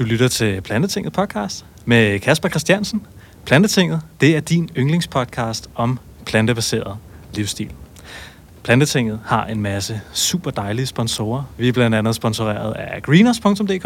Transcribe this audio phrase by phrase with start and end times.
[0.00, 3.06] Du lytter til Plantetinget podcast med Kasper Christiansen.
[3.46, 6.96] Plantetinget, det er din yndlingspodcast om plantebaseret
[7.34, 7.70] livsstil.
[8.62, 11.42] Plantetinget har en masse super dejlige sponsorer.
[11.58, 13.82] Vi er blandt andet sponsoreret af greeners.dk.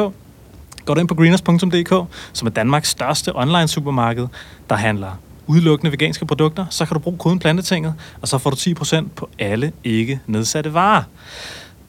[0.85, 4.27] Går du ind på greeners.dk, som er Danmarks største online supermarked,
[4.71, 8.57] der handler udelukkende veganske produkter, så kan du bruge koden Plantetinget, og så får du
[8.57, 11.03] 10% på alle ikke nedsatte varer.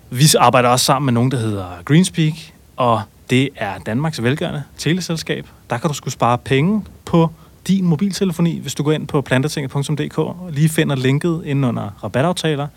[0.10, 2.34] Vi arbejder også sammen med nogen, der hedder Greenspeak,
[2.76, 5.48] og det er Danmarks velgørende teleselskab.
[5.70, 7.30] Der kan du skulle spare penge på
[7.68, 12.68] din mobiltelefoni, hvis du går ind på plantetinget.dk og lige finder linket inde under rabataftaler,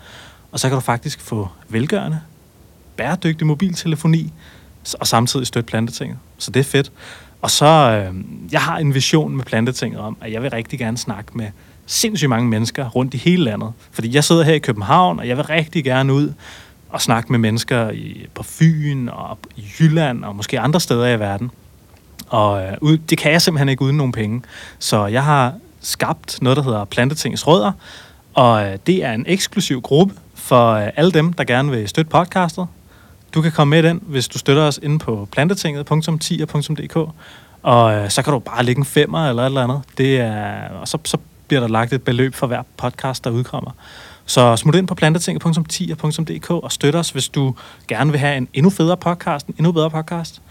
[0.51, 2.19] og så kan du faktisk få velgørende,
[2.95, 4.33] bæredygtig mobiltelefoni,
[4.99, 6.17] og samtidig støtte plantetinget.
[6.37, 6.91] Så det er fedt.
[7.41, 8.15] Og så, øh,
[8.51, 11.47] jeg har en vision med plantetinget om, at jeg vil rigtig gerne snakke med
[11.85, 13.73] sindssygt mange mennesker rundt i hele landet.
[13.91, 16.33] Fordi jeg sidder her i København, og jeg vil rigtig gerne ud
[16.93, 21.19] at snakke med mennesker i, på Fyn og i Jylland og måske andre steder i
[21.19, 21.51] verden.
[22.27, 24.41] Og øh, ud, det kan jeg simpelthen ikke uden nogen penge.
[24.79, 27.71] Så jeg har skabt noget, der hedder Plantetingets Rødder,
[28.33, 32.09] og øh, det er en eksklusiv gruppe for øh, alle dem, der gerne vil støtte
[32.09, 32.67] podcastet.
[33.33, 36.95] Du kan komme med den, hvis du støtter os inde på plantetinget.10.dk,
[37.63, 39.81] og øh, så kan du bare lægge en femmer eller et eller andet.
[39.97, 43.71] Det er, og så, så bliver der lagt et beløb for hver podcast, der udkommer.
[44.29, 47.55] Så smut ind på plantetinget.10.dk og støt os, hvis du
[47.87, 50.41] gerne vil have en endnu federe podcast, en endnu bedre podcast.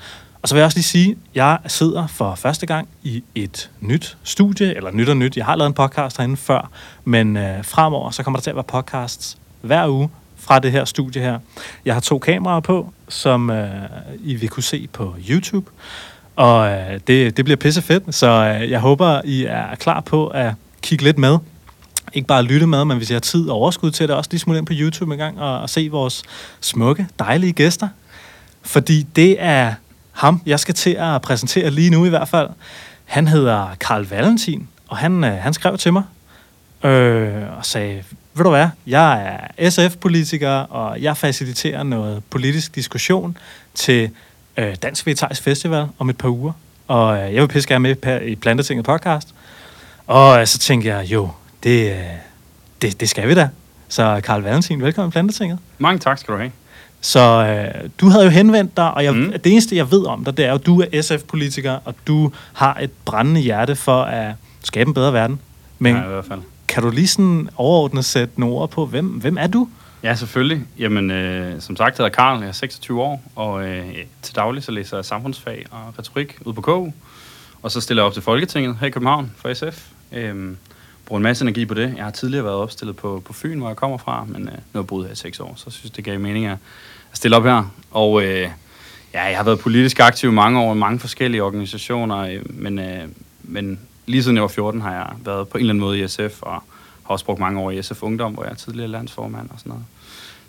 [0.42, 3.70] Og så vil jeg også lige sige, at jeg sidder for første gang i et
[3.80, 5.36] nyt studie, eller nyt og nyt.
[5.36, 6.70] Jeg har lavet en podcast herinde før,
[7.04, 10.84] men øh, fremover så kommer der til at være podcasts hver uge fra det her
[10.84, 11.38] studie her.
[11.84, 13.68] Jeg har to kameraer på, som øh,
[14.24, 15.70] I vil kunne se på YouTube.
[16.36, 20.26] Og øh, det, det bliver pisse fedt, så øh, jeg håber, I er klar på
[20.26, 21.38] at kigge lidt med
[22.12, 24.40] ikke bare lytte med, men hvis jeg har tid og overskud til det, også lige
[24.40, 26.22] smule ind på YouTube en gang og, og se vores
[26.60, 27.88] smukke, dejlige gæster.
[28.62, 29.74] Fordi det er
[30.12, 32.48] ham, jeg skal til at præsentere lige nu i hvert fald.
[33.04, 36.02] Han hedder Karl Valentin, og han, øh, han skrev til mig
[36.84, 43.38] øh, og sagde, ved du hvad, jeg er SF-politiker, og jeg faciliterer noget politisk diskussion
[43.74, 44.10] til
[44.56, 46.52] øh, Dansk Vegetarisk Festival om et par uger.
[46.88, 49.34] Og øh, jeg vil pisse gerne med i Plantetinget podcast.
[50.06, 51.30] Og øh, så tænkte jeg, jo,
[51.62, 51.98] det, øh,
[52.82, 53.48] det, det skal vi da.
[53.88, 55.58] Så Karl Valentin, velkommen i Plantetinget.
[55.78, 56.52] Mange tak skal du have.
[57.00, 59.32] Så øh, du havde jo henvendt dig, og jeg, mm.
[59.32, 62.32] det eneste, jeg ved om dig, det er jo, at du er SF-politiker, og du
[62.52, 65.40] har et brændende hjerte for at skabe en bedre verden.
[65.78, 66.40] Men ja, i hvert fald.
[66.68, 69.68] kan du lige sådan overordnet sætte nogle ord på, hvem, hvem er du?
[70.02, 70.64] Ja, selvfølgelig.
[70.78, 73.86] Jamen, øh, som sagt hedder Karl, jeg er 26 år, og øh,
[74.22, 76.88] til daglig så læser jeg samfundsfag og retorik ud på KU.
[77.62, 79.86] Og så stiller jeg op til Folketinget her i København for SF.
[80.12, 80.54] Øh,
[81.08, 81.94] bruger en masse energi på det.
[81.96, 84.52] Jeg har tidligere været opstillet på, på Fyn, hvor jeg kommer fra, men øh, nu
[84.72, 86.58] har jeg boet her i seks år, så synes det gav mening at,
[87.12, 87.74] at stille op her.
[87.90, 88.50] Og øh,
[89.14, 93.02] ja, jeg har været politisk aktiv mange år i mange forskellige organisationer, øh, men, øh,
[93.42, 96.08] men lige siden jeg var 14 har jeg været på en eller anden måde i
[96.08, 96.62] SF, og har
[97.04, 99.84] også brugt mange år i SF Ungdom, hvor jeg er tidligere landsformand og sådan noget.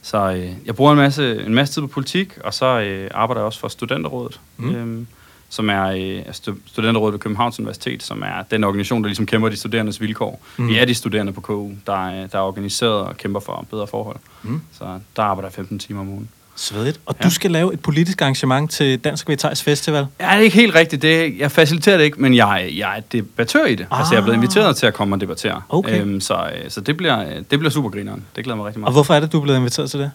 [0.02, 3.42] Så øh, jeg bruger en masse, en masse tid på politik, og så øh, arbejder
[3.42, 4.40] jeg også for Studenterrådet.
[4.58, 4.76] Mm.
[4.76, 5.08] Øhm,
[5.50, 6.34] som er øh,
[6.66, 10.42] studenterrådet ved Københavns Universitet, som er den organisation, der ligesom kæmper de studerendes vilkår.
[10.58, 10.68] Mm.
[10.68, 13.88] Vi er de studerende på KU, der er, der er organiseret og kæmper for bedre
[13.88, 14.18] forhold.
[14.44, 14.62] Mm.
[14.78, 16.30] Så der arbejder jeg 15 timer om ugen.
[16.56, 17.00] Svedigt.
[17.06, 17.28] Og ja.
[17.28, 20.08] du skal lave et politisk arrangement til Dansk Vegetarisk Festival?
[20.20, 21.02] Ja, det er ikke helt rigtigt.
[21.02, 23.88] Det, jeg faciliterer det ikke, men jeg, jeg er debattør i det.
[23.92, 24.00] Ah.
[24.00, 25.62] Altså, jeg er blevet inviteret til at komme og debattere.
[25.70, 26.02] Okay.
[26.02, 28.26] Øhm, så øh, så det, bliver, det bliver super grineren.
[28.36, 28.88] Det glæder mig rigtig meget.
[28.88, 30.12] Og hvorfor er det, du er blevet inviteret til det?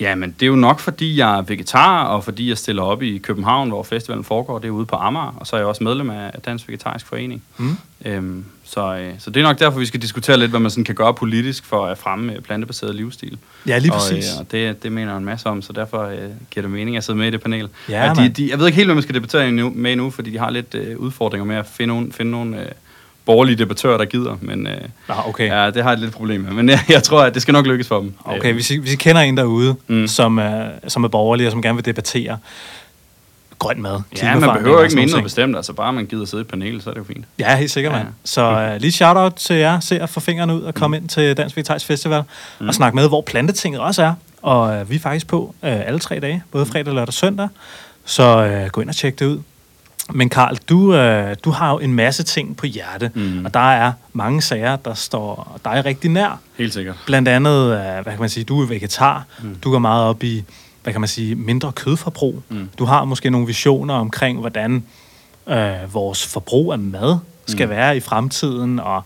[0.00, 3.02] Ja, men det er jo nok, fordi jeg er vegetar, og fordi jeg stiller op
[3.02, 4.58] i København, hvor festivalen foregår.
[4.58, 7.42] Det er ude på Amager, og så er jeg også medlem af Dansk Vegetarisk Forening.
[7.56, 7.76] Mm.
[8.04, 10.84] Øhm, så, øh, så det er nok derfor, vi skal diskutere lidt, hvad man sådan
[10.84, 13.38] kan gøre politisk for at fremme plantebaseret livsstil.
[13.66, 14.30] Ja, lige præcis.
[14.30, 16.18] Og, øh, og det, det mener jeg en masse om, så derfor øh,
[16.50, 17.68] giver det mening at sidde med i det panel.
[17.88, 20.38] Ja, de, de, jeg ved ikke helt, hvad man skal debattere med nu, fordi de
[20.38, 22.68] har lidt øh, udfordringer med at finde nogle, finde nogle øh,
[23.26, 24.76] borgerlige debattører, der gider, men øh,
[25.08, 25.48] ah, okay.
[25.48, 26.52] ja, det har jeg lidt problem med.
[26.52, 28.14] Men jeg, jeg tror, at det skal nok lykkes for dem.
[28.24, 30.06] Okay, hvis I, hvis I kender en derude, mm.
[30.06, 32.38] som, er, som er borgerlig og som gerne vil debattere
[33.58, 34.00] grøn mad.
[34.22, 36.82] Ja, man behøver ikke mene noget bestemt, altså bare man gider sidde i et panel,
[36.82, 37.24] så er det jo fint.
[37.38, 37.98] Ja, helt sikkert, ja.
[37.98, 38.06] man.
[38.24, 41.02] Så uh, lige shout-out til jer, se at få fingrene ud og komme mm.
[41.02, 42.22] ind til Dansk Vegetarisk Festival
[42.60, 42.68] mm.
[42.68, 44.14] og snakke med, hvor plantetinget også er.
[44.42, 47.48] Og uh, vi er faktisk på uh, alle tre dage, både fredag, lørdag og søndag.
[48.04, 49.38] Så uh, gå ind og tjek det ud.
[50.12, 53.44] Men Karl, du, øh, du har jo en masse ting på hjerte, mm.
[53.44, 56.40] og der er mange sager, der står dig rigtig nær.
[56.58, 56.96] Helt sikkert.
[57.06, 59.54] Blandt andet, øh, hvad kan man sige, du er vegetar, mm.
[59.54, 60.44] du går meget op i,
[60.82, 62.42] hvad kan man sige, mindre kødforbrug.
[62.48, 62.68] Mm.
[62.78, 64.84] Du har måske nogle visioner omkring, hvordan
[65.46, 67.70] øh, vores forbrug af mad skal mm.
[67.70, 69.02] være i fremtiden, og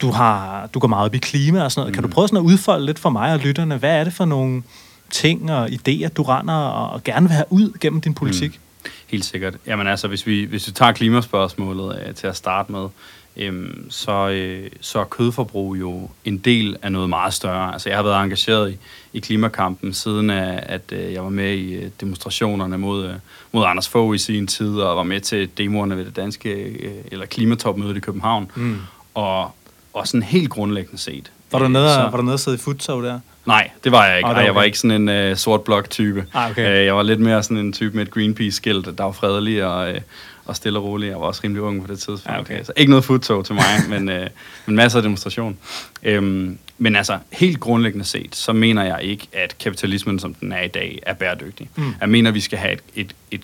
[0.00, 1.92] du, har, du går meget op i klima og sådan noget.
[1.92, 1.94] Mm.
[1.94, 2.12] Kan du mm.
[2.12, 4.62] prøve sådan at udfolde lidt for mig og lytterne, hvad er det for nogle
[5.10, 8.50] ting og idéer, du render og, og gerne vil have ud gennem din politik?
[8.50, 8.65] Mm.
[9.06, 9.54] Helt sikkert.
[9.66, 12.88] Jamen altså, hvis vi, hvis vi tager klimaspørgsmålet øh, til at starte med,
[13.36, 17.72] øhm, så, øh, så er kødforbrug jo en del af noget meget større.
[17.72, 18.76] Altså, jeg har været engageret i,
[19.12, 23.14] i klimakampen siden, at, at øh, jeg var med i øh, demonstrationerne mod, øh,
[23.52, 26.92] mod Anders Fogh i sin tid, og var med til demoerne ved det danske, øh,
[27.12, 28.50] eller klimatopmødet i København.
[28.54, 28.78] Mm.
[29.14, 29.50] Og,
[29.92, 31.32] og sådan helt grundlæggende set.
[31.52, 33.20] Var du øh, nede, så- var du nede og sidde i futsal der?
[33.46, 34.28] Nej, det var jeg ikke.
[34.28, 34.66] Ej, er jeg var okay.
[34.66, 36.26] ikke sådan en uh, sort blok type.
[36.34, 36.84] Ah, okay.
[36.84, 39.96] jeg var lidt mere sådan en type med et Greenpeace-skilt, der var fredelig og, uh,
[40.44, 41.08] og stille og rolig.
[41.08, 42.36] Jeg var også rimelig ung på det tidspunkt.
[42.36, 42.64] Ah, okay.
[42.64, 43.64] Så ikke noget futtog til mig,
[44.00, 44.26] men, uh,
[44.66, 45.58] men masser af demonstration.
[46.02, 50.62] Øhm, men altså, helt grundlæggende set, så mener jeg ikke, at kapitalismen, som den er
[50.62, 51.70] i dag, er bæredygtig.
[51.76, 51.94] Mm.
[52.00, 53.40] Jeg mener, vi skal have et, et, et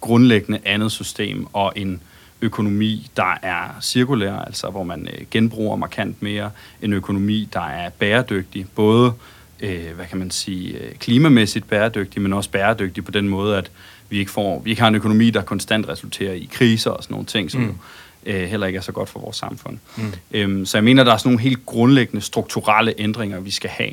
[0.00, 2.02] grundlæggende andet system og en
[2.42, 6.50] økonomi, der er cirkulær, altså hvor man øh, genbruger markant mere,
[6.82, 9.12] en økonomi, der er bæredygtig, både
[9.60, 13.70] øh, hvad kan man sige, øh, klimamæssigt bæredygtig, men også bæredygtig på den måde, at
[14.08, 17.14] vi ikke, får, vi ikke har en økonomi, der konstant resulterer i kriser og sådan
[17.14, 17.66] nogle ting, som Mm.
[17.66, 18.32] mm.
[18.32, 19.78] øh, heller ikke er så godt for vores samfund.
[19.96, 20.12] Mm.
[20.32, 23.90] Øhm, så jeg mener, der er sådan nogle helt grundlæggende strukturelle ændringer, vi skal have.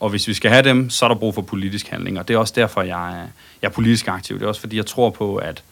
[0.00, 2.34] Og hvis vi skal have dem, så er der brug for politisk handling, og det
[2.34, 3.26] er også derfor, jeg er,
[3.62, 4.38] jeg er politisk aktiv.
[4.38, 5.62] Det er også fordi, jeg tror på, at,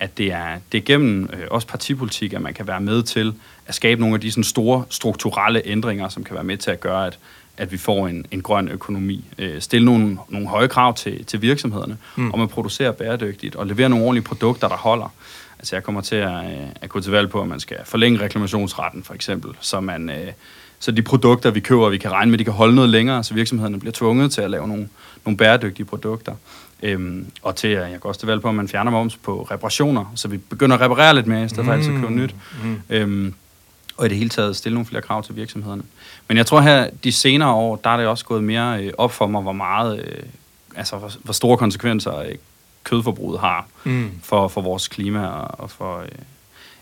[0.00, 3.34] at det er, det er gennem øh, også partipolitik, at man kan være med til
[3.66, 6.80] at skabe nogle af de sådan store strukturelle ændringer, som kan være med til at
[6.80, 7.18] gøre, at,
[7.56, 9.24] at vi får en, en grøn økonomi.
[9.38, 12.22] Øh, stille nogle, nogle høje krav til, til virksomhederne, Mm.
[12.22, 12.34] mm.
[12.34, 15.12] om at producere bæredygtigt og levere nogle ordentlige produkter, der holder.
[15.58, 18.20] Altså jeg kommer til at, øh, at gå til valg på, at man skal forlænge
[18.20, 20.28] reklamationsretten for eksempel, så, man, øh,
[20.78, 23.34] så de produkter, vi køber, vi kan regne med, de kan holde noget længere, så
[23.34, 24.88] virksomhederne bliver tvunget til at lave nogle,
[25.24, 26.34] nogle bæredygtige produkter.
[26.82, 29.48] Øhm, og til, at jeg går også til valg på, at man fjerner moms på
[29.50, 32.34] reparationer, så vi begynder at reparere lidt mere, i stedet for altid at købe nyt.
[32.64, 32.80] Mm.
[32.90, 33.34] Øhm,
[33.96, 35.82] og i det hele taget stille nogle flere krav til virksomhederne.
[36.28, 39.12] Men jeg tror her, de senere år, der er det også gået mere øh, op
[39.12, 40.22] for mig, hvor meget, øh,
[40.76, 42.34] altså hvor, hvor store konsekvenser øh,
[42.84, 44.10] kødforbruget har Mm.
[44.22, 46.08] for, for vores klima og, og for, øh,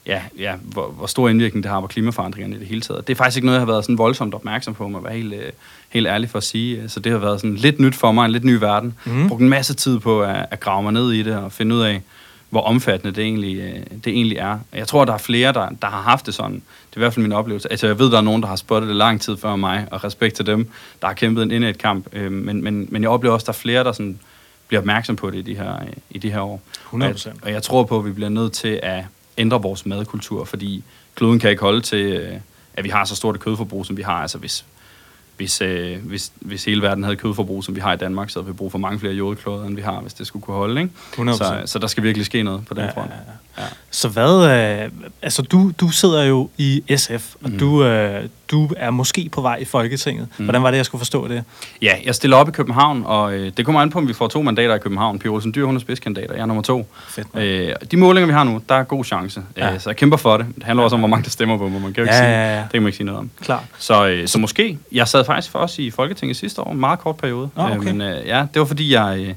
[0.06, 3.06] ja, ja, hvor, hvor stor indvirkning det har på klimaforandringerne i det hele taget.
[3.06, 5.14] Det er faktisk ikke noget, jeg har været sådan voldsomt opmærksom på, må jeg være
[5.14, 5.52] helt, øh,
[5.88, 6.88] helt ærlig for at sige.
[6.88, 8.94] Så det har været sådan lidt nyt for mig, en lidt ny verden.
[9.05, 9.29] Mm.
[9.29, 11.81] Brugt en masse tid på at, at grave mig ned i det og finde ud
[11.81, 12.02] af,
[12.50, 13.75] hvor omfattende det egentlig, øh,
[14.05, 14.58] det egentlig er.
[14.73, 16.55] Jeg tror, der er flere, der, der har haft det sådan.
[16.55, 17.70] Det er i hvert fald min oplevelse.
[17.70, 20.05] Altså, jeg ved, der er nogen, der har spottet det lang tid før mig, og
[20.05, 20.69] respekt til dem,
[21.00, 22.06] der har kæmpet en indet kamp.
[22.12, 24.19] Øh, men, men, men jeg oplever også, der er flere, der sådan
[24.69, 26.61] bliver opmærksom på det i de her, øh, i de her år.
[26.84, 29.05] 100 Og jeg, og jeg tror på, at vi bliver nødt til at
[29.38, 30.84] ændre vores madkultur, fordi
[31.14, 32.31] kloden kan ikke holde til,
[32.75, 34.23] at vi har så stort et kødforbrug, som vi har.
[34.23, 34.64] Altså hvis,
[35.38, 38.46] hvis, øh, hvis, hvis hele verden havde kødforbrug, som vi har i Danmark, så havde
[38.52, 40.81] vi brug for mange flere jordkloder, end vi har, hvis det skulle kunne holde.
[40.81, 40.93] Ikke?
[41.19, 41.37] 100%.
[41.37, 43.11] Så, så der skal virkelig ske noget på den Ja, front.
[43.11, 43.69] ja, Ja.
[43.90, 44.50] Så hvad,
[44.85, 44.90] øh,
[45.23, 47.58] altså du, du sidder jo i SF, og Mhm.
[47.58, 50.28] du, øh, du er måske på vej i Folketinget.
[50.36, 50.44] Mhm.
[50.46, 51.44] Hvordan var det, jeg skulle forstå det?
[51.82, 54.28] Ja, jeg stiller op i København, og øh, det kommer an på, om vi får
[54.28, 55.18] to mandater i København.
[55.18, 56.86] Pia Olsen Dyr, hun er spidskandidat, og jeg er nummer to.
[57.08, 57.26] Fedt.
[57.34, 59.42] Øh, de målinger, vi har nu, der er god chance.
[59.56, 59.72] Ja.
[59.74, 60.46] Øh, så jeg kæmper for det.
[60.54, 61.82] Det handler også om, hvor mange der stemmer på mig.
[61.82, 62.62] Man kan jo ikke Ja, sige, ja, ja.
[62.62, 63.30] det kan man ikke sige noget om.
[63.40, 63.64] Klar.
[63.78, 64.78] Så, øh, så måske.
[64.92, 67.48] Jeg sad faktisk for os i Folketinget sidste år, en meget kort periode.
[67.56, 67.76] Nå, okay.
[67.76, 69.36] øh, men øh, ja, det var fordi, jeg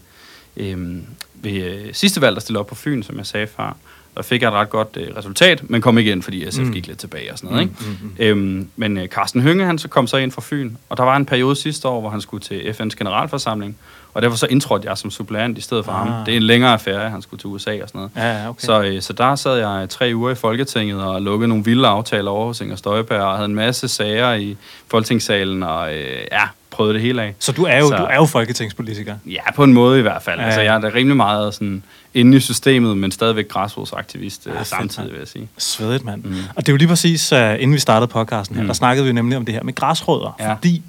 [0.58, 0.98] øh, øh,
[1.34, 3.76] ved øh, sidste valg, der stillede op på Fyn, som jeg sagde før,
[4.18, 6.66] der fik jeg et ret godt øh, resultat, men kom ind, fordi SF Mm.
[6.66, 6.74] mm.
[6.74, 7.70] gik lidt tilbage og sådan noget.
[7.80, 8.36] Mm, Ikke?
[8.36, 11.04] mm, Øhm, men øh, Carsten Hønge, han så kom så ind fra Fyn, og der
[11.04, 13.78] var en periode sidste år, hvor han skulle til FN's generalforsamling,
[14.14, 16.08] og derfor så indtrådte jeg som suppleant i stedet for Ah.
[16.08, 16.26] ham.
[16.26, 18.12] Det er en længere affære, han skulle til USA og sådan noget.
[18.18, 18.66] Ja, okay.
[18.66, 22.32] Så, øh, så der sad jeg tre uger i Folketinget og lukkede nogle vilde aftaler
[22.32, 26.42] over hos Inger Støjberg og havde en masse sager i Folketingssalen og øh, ja,
[26.72, 27.36] prøvede det hele af.
[27.40, 29.16] så du er jo, så- du er jo folketingspolitiker.
[29.26, 30.40] Ja, på en måde i hvert fald.
[30.40, 34.52] Ja, altså, jeg er da rimelig meget sådan inde i systemet, men stadigvæk græsrodsaktivist Ja,
[34.52, 35.12] ja, fedt, samtidig, mand.
[35.12, 35.50] vil jeg sige.
[35.58, 36.24] Svedigt, mand.
[36.24, 36.30] Mm.
[36.30, 36.38] Mm.
[36.56, 38.66] Og det er jo lige præcis, uh, inden vi startede podcasten her, mm.
[38.66, 38.68] Mm.
[38.68, 40.36] der snakkede vi nemlig om det her med græsrødder.
[40.40, 40.54] Ja.
[40.54, 40.82] Fordi,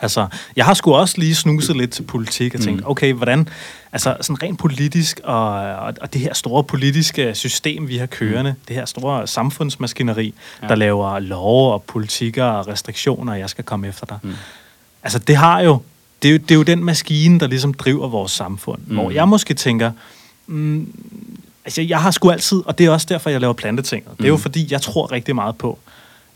[0.00, 0.26] altså,
[0.56, 2.90] jeg har sgu også lige snuset lidt til politik og tænkt, Mm.
[2.90, 3.48] okay, hvordan,
[3.92, 8.54] altså sådan rent politisk, og, og, og det her store politiske system, vi har kørende,
[8.68, 10.68] det her store samfundsmaskineri, ja.
[10.68, 14.18] Der laver love og politikker og restriktioner, og jeg skal komme efter dig.
[14.22, 14.34] Mm.
[15.02, 15.82] Altså, det har jo,
[16.22, 18.78] det er jo, det er jo den maskine, der ligesom driver vores samfund.
[18.86, 18.88] Mm.
[18.88, 18.94] Mm.
[19.00, 19.92] Hvor jeg måske tænker,
[20.50, 20.92] mm,
[21.64, 24.10] altså jeg har sgu altid, og det er også derfor, jeg laver plantetinget.
[24.18, 24.40] Det er jo Mm.
[24.42, 25.78] fordi, jeg tror rigtig meget på,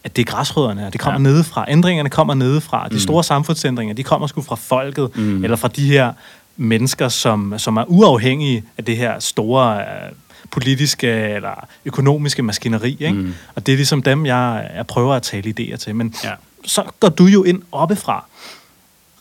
[0.04, 1.33] at det er græsrødderne, og det kommer ja.
[1.35, 1.64] Nedefra.
[1.68, 2.88] Ændringerne kommer nedefra.
[2.88, 3.00] De Mm.
[3.00, 5.44] store samfundsændringer, de kommer sgu fra folket, Mm.
[5.44, 6.12] eller fra de her
[6.56, 10.12] mennesker, som, som er uafhængige af det her store øh,
[10.50, 12.97] politiske eller økonomiske maskineri.
[13.00, 13.12] Ikke?
[13.12, 13.35] Mm.
[13.54, 15.94] Og det er ligesom dem, jeg, jeg prøver at tale idéer til.
[15.97, 16.30] Men Ja.
[16.66, 18.25] så går du jo ind oppefra.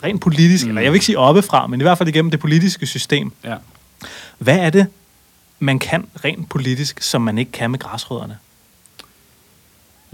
[0.03, 0.63] Rent politisk.
[0.65, 0.69] Mm.
[0.69, 3.31] eller jeg vil ikke sige oppefra, men i hvert fald igennem det politiske system.
[3.43, 3.55] Ja.
[4.43, 4.87] Hvad er det,
[5.59, 8.37] man kan rent politisk, som man ikke kan med græsrødderne?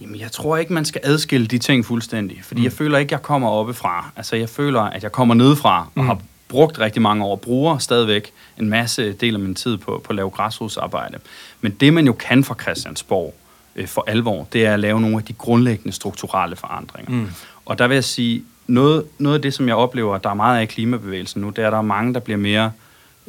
[0.02, 2.64] Jamen, jeg tror ikke, man skal adskille de ting fuldstændig, fordi Mm.
[2.64, 4.10] jeg føler ikke, jeg kommer oppefra.
[4.16, 6.06] Altså, jeg føler, at jeg kommer nedefra og Mm.
[6.06, 10.10] har brugt rigtig mange år, bruger stadigvæk en masse del af min tid på, på
[10.10, 11.18] at lave græsrodsarbejde.
[11.62, 13.36] Men det, man jo kan fra Christiansborg
[13.76, 17.12] øh, for alvor, det er at lave nogle af de grundlæggende strukturelle forandringer.
[17.12, 17.28] Mm.
[17.66, 20.58] Og der vil jeg sige, noget, noget af det, som jeg oplever, der er meget
[20.60, 22.72] af i klimabevægelsen nu, det er, at der er mange, der bliver mere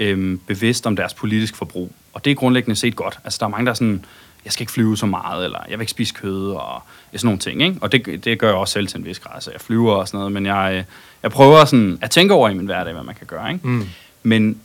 [0.00, 1.92] øh, bevidst om deres politisk forbrug.
[2.12, 3.18] Og det er grundlæggende set godt.
[3.24, 4.04] Altså, der er mange, der er sådan,
[4.44, 7.38] jeg skal ikke flyve så meget, eller jeg vil ikke spise kød, og sådan nogle
[7.38, 7.62] ting.
[7.62, 7.76] Ikke?
[7.80, 10.08] Og det, det gør jeg også selv til en vis grad, så jeg flyver og
[10.08, 10.84] sådan noget, men jeg, øh,
[11.22, 13.52] jeg prøver sådan at tænke over i min hverdag, hvad man kan gøre.
[13.52, 13.68] Ikke?
[13.68, 13.88] Mm.
[14.22, 14.60] Men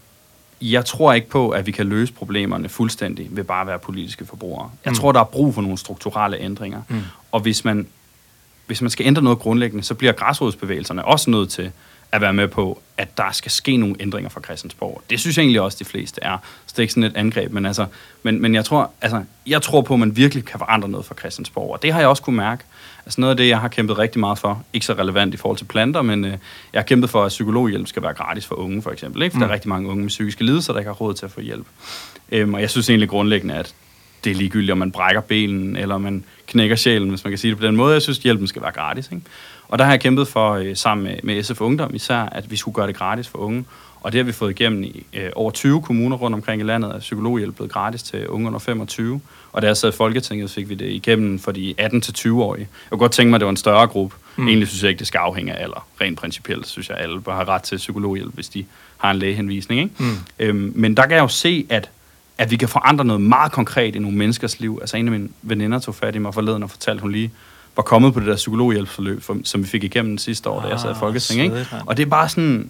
[0.62, 4.26] jeg tror ikke på, at vi kan løse problemerne fuldstændig ved bare at være politiske
[4.26, 4.70] forbrugere.
[4.86, 4.96] Jeg mm.
[4.96, 6.82] tror, der er brug for nogle strukturelle ændringer.
[6.90, 7.02] Mm.
[7.32, 7.88] Og hvis man,
[8.66, 11.72] hvis man skal ændre noget grundlæggende, så bliver græsrodsbevægelserne også nødt til
[12.12, 15.02] at være med på, at der skal ske nogle ændringer fra Christiansborg.
[15.10, 16.38] Det synes jeg egentlig også, de fleste er.
[16.66, 17.86] Så det er ikke sådan et angreb, men, altså,
[18.24, 21.16] men, men jeg, tror, altså, jeg tror på, at man virkelig kan forandre noget fra
[21.16, 22.64] Christiansborg, og det har jeg også kunne mærke.
[23.06, 25.58] Altså noget af det, jeg har kæmpet rigtig meget for, ikke så relevant i forhold
[25.58, 26.32] til planter, men øh,
[26.74, 29.22] jeg har kæmpet for, at psykologhjælp skal være gratis for unge, for eksempel.
[29.22, 29.34] Ikke?
[29.34, 29.42] For mm.
[29.42, 29.54] der er mm.
[29.54, 31.66] rigtig mange unge med psykiske lidelser, der ikke har råd til at få hjælp.
[32.32, 33.74] Øhm, og jeg synes egentlig grundlæggende, at
[34.26, 37.52] det er ligegyldigt, om man brækker benen, eller man knækker sjælen, hvis man kan sige
[37.52, 37.94] det på den måde.
[37.94, 39.10] Jeg synes, at hjælpen skal være gratis.
[39.12, 39.24] Ikke?
[39.68, 42.56] Og der har jeg kæmpet for, øh, sammen med, med SF Ungdom især, at vi
[42.56, 43.66] skulle gøre det gratis for unge.
[44.02, 46.92] Og det har vi fået igennem i øh, over 20 kommuner rundt omkring i landet,
[46.94, 49.22] at psykologhjælp blevet gratis til unge under 25.
[49.52, 52.62] Og da jeg sad i Folketinget, fik vi det igennem for de 18-20-årige.
[52.62, 54.16] Jeg kunne godt tænke mig, at det var en større gruppe.
[54.36, 54.48] Mm.
[54.48, 55.88] Egentlig synes jeg ikke, det skal afhænge af alder.
[56.02, 58.66] Rent principielt synes jeg, at alle bør have ret til psykologhjælp, hvis de
[58.98, 59.82] har en lægehenvisning.
[59.82, 59.94] Ikke?
[60.00, 60.18] Mm.
[60.40, 61.90] Øhm, men der kan jeg jo se, at
[62.38, 64.78] at vi kan forandre noget meget konkret i nogle menneskers liv.
[64.82, 67.32] Altså en af mine veninder tog fat i mig forleden og fortalte, hun lige
[67.76, 70.80] var kommet på det der psykologhjælpsforløb, som vi fik igennem sidste år, ah, da jeg
[70.80, 71.60] sad i ah, Folketinget.
[71.60, 71.76] Ikke?
[71.86, 72.70] Og det er bare sådan,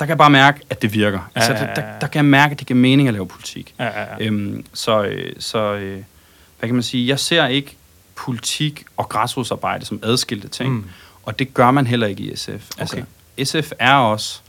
[0.00, 1.30] der kan jeg bare mærke, at det virker.
[1.36, 3.74] Ja, altså, der, der, der kan jeg mærke, at det giver mening at lave politik.
[3.78, 4.26] Ja, ja, ja.
[4.26, 6.02] Øhm, så, øh, så øh,
[6.58, 7.76] hvad kan man sige, jeg ser ikke
[8.14, 10.84] politik og græsrodsarbejde som adskilte ting, mm.
[11.22, 12.70] og det gør man heller ikke i SF.
[12.78, 13.44] Altså, okay.
[13.44, 14.40] SF er også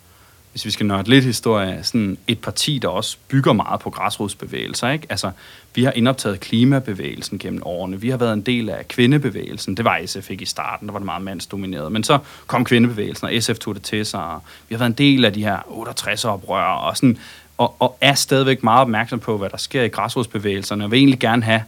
[0.55, 4.89] hvis vi skal nørde lidt historie, sådan et parti, der også bygger meget på græsrodsbevægelser.
[4.89, 5.07] Ikke?
[5.09, 5.31] Altså,
[5.73, 8.01] vi har indoptaget klimabevægelsen gennem årene.
[8.01, 9.77] Vi har været en del af kvindebevægelsen.
[9.77, 11.91] Det var SF ikke i starten, der var det meget mandsdomineret.
[11.91, 14.23] Men så kom kvindebevægelsen, og SF tog det til sig.
[14.23, 17.17] Og vi har været en del af de her 68-oprør, og, sådan,
[17.57, 21.19] og, og er stadigvæk meget opmærksom på, hvad der sker i græsrodsbevægelserne, og vil egentlig
[21.19, 21.63] gerne have,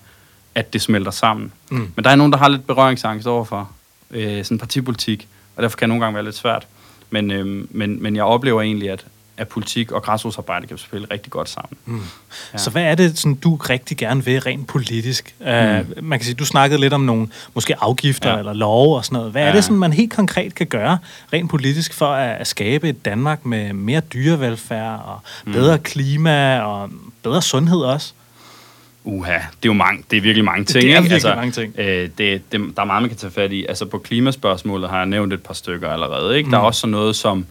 [0.56, 1.54] at det smelter sammen.
[1.70, 1.92] Mm.
[1.96, 3.72] Men der er nogen, der har lidt berøringsangst overfor
[4.12, 6.68] øh, sådan partipolitik, og derfor kan det nogle gange være lidt svært.
[7.10, 9.06] Men, øh, men, men jeg oplever egentlig, at,
[9.38, 11.78] at politik og græsrodsarbejde kan spille rigtig godt sammen.
[11.86, 12.02] Mm.
[12.54, 12.58] Ja.
[12.58, 15.36] Så hvad er det, sådan, du rigtig gerne vil rent politisk?
[15.40, 15.46] Mm.
[15.46, 18.40] Uh, man kan sige, du snakkede lidt om nogle måske afgifter ja.
[18.40, 19.32] eller love og sådan noget.
[19.32, 19.48] Hvad ja.
[19.48, 20.98] er det, sådan, man helt konkret kan gøre
[21.34, 25.52] rent politisk for at, at skabe et Danmark med mere dyrevelfærd og mm.
[25.52, 26.90] bedre klima og
[27.24, 28.14] bedre sundhed også?
[29.08, 30.82] Uha, det er jo mange, det er virkelig mange ting.
[30.82, 31.76] Det er virkelig altså, mange ting.
[31.78, 33.66] Øh, det, det, der er meget, man kan tage fat i.
[33.66, 36.38] Altså på klimaspørgsmålet har jeg nævnt et par stykker allerede.
[36.38, 36.48] Ikke?
[36.48, 36.52] Mm.
[36.52, 36.68] Der er mm.
[36.68, 37.46] også sådan noget som,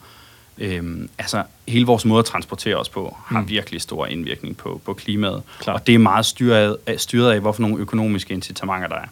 [0.59, 3.49] øhm, altså hele vores måde at transportere os på, har mm.
[3.49, 5.43] virkelig stor indvirkning på, på klimaet.
[5.61, 5.75] Klar.
[5.75, 9.09] Og det er meget styret af, styret af, hvorfor nogle økonomiske incitamenter der er.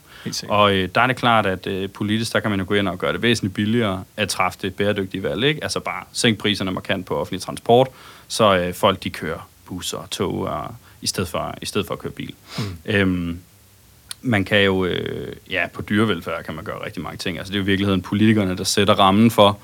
[0.49, 2.89] Og øh, der er det klart, at øh, politisk, der kan man jo gå ind
[2.89, 5.45] og gøre det væsentligt billigere at træffe det bæredygtige valg.
[5.45, 5.63] Ikke?
[5.63, 7.89] Altså bare sænke priserne markant på offentlig transport,
[8.29, 11.94] så øh, folk de kører busser og tog og i stedet for, i stedet for
[11.94, 12.34] at køre bil.
[12.58, 12.64] Mm.
[12.87, 13.38] Øhm,
[14.23, 17.38] man kan jo, øh, ja, på dyrevelfærd kan man gøre rigtig mange ting.
[17.38, 19.58] Altså det er jo i virkeligheden politikerne, der sætter rammen for,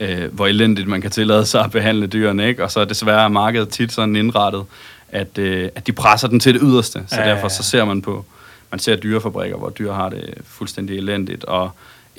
[0.00, 2.64] øh, hvor elendigt man kan tillade sig at behandle dyrene, ikke?
[2.64, 4.64] Og så er desværre markedet tit sådan indrettet,
[5.08, 7.04] at, øh, at de presser den til det yderste.
[7.06, 8.24] Så ja, derfor så ser man på,
[8.70, 11.70] man ser dyrefabrikker, hvor dyr har det fuldstændig elendigt, og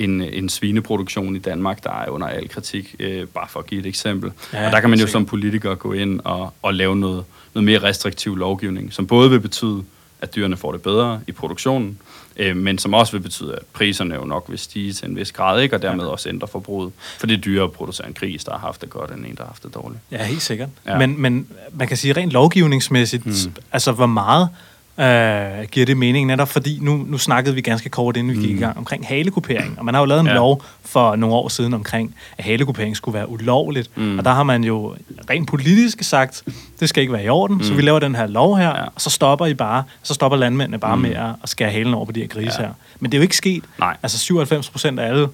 [0.04, 3.80] en, en svineproduktion i Danmark, der er under al kritik, øh, bare for at give
[3.80, 4.32] et eksempel.
[4.54, 7.66] Ja, og der kan man jo som politiker gå ind og, og lave noget, noget
[7.66, 9.84] mere restriktiv lovgivning, som både vil betyde,
[10.22, 12.00] at dyrene får det bedre i produktionen,
[12.38, 15.32] øh, men som også vil betyde, at priserne jo nok vil stige til en vis
[15.32, 15.76] grad, ikke?
[15.76, 16.92] og dermed også ændre forbruget.
[17.20, 19.36] For det er dyrere at producere en gris, der har haft det godt, end en,
[19.36, 20.02] der har haft det dårligt.
[20.12, 20.70] Ja, helt sikkert.
[20.86, 20.98] Ja.
[20.98, 23.54] Men, men man kan sige rent lovgivningsmæssigt, hmm.
[23.72, 24.50] altså hvor meget
[24.98, 28.50] øh, giver det mening netop, fordi nu, nu snakkede vi ganske kort, inden vi gik
[28.50, 28.60] i mm.
[28.60, 29.80] gang, omkring halekupering.
[29.80, 30.34] Og man har jo lavet en ja.
[30.34, 33.98] lov for nogle år siden omkring, at halekupering skulle være ulovligt.
[33.98, 34.18] Mm.
[34.18, 34.96] Og der har man jo
[35.30, 36.44] rent politisk sagt,
[36.80, 37.64] det skal ikke være i orden, mm.
[37.64, 38.84] så vi laver den her lov her, ja.
[38.84, 41.02] og så stopper I bare, så stopper landmændene bare mm.
[41.02, 42.68] med at, at skære halen over på de her grise ja.
[42.68, 42.74] her.
[43.00, 43.64] Men det er jo ikke sket.
[43.80, 43.98] Nej.
[44.04, 45.28] Altså 97 procent af alle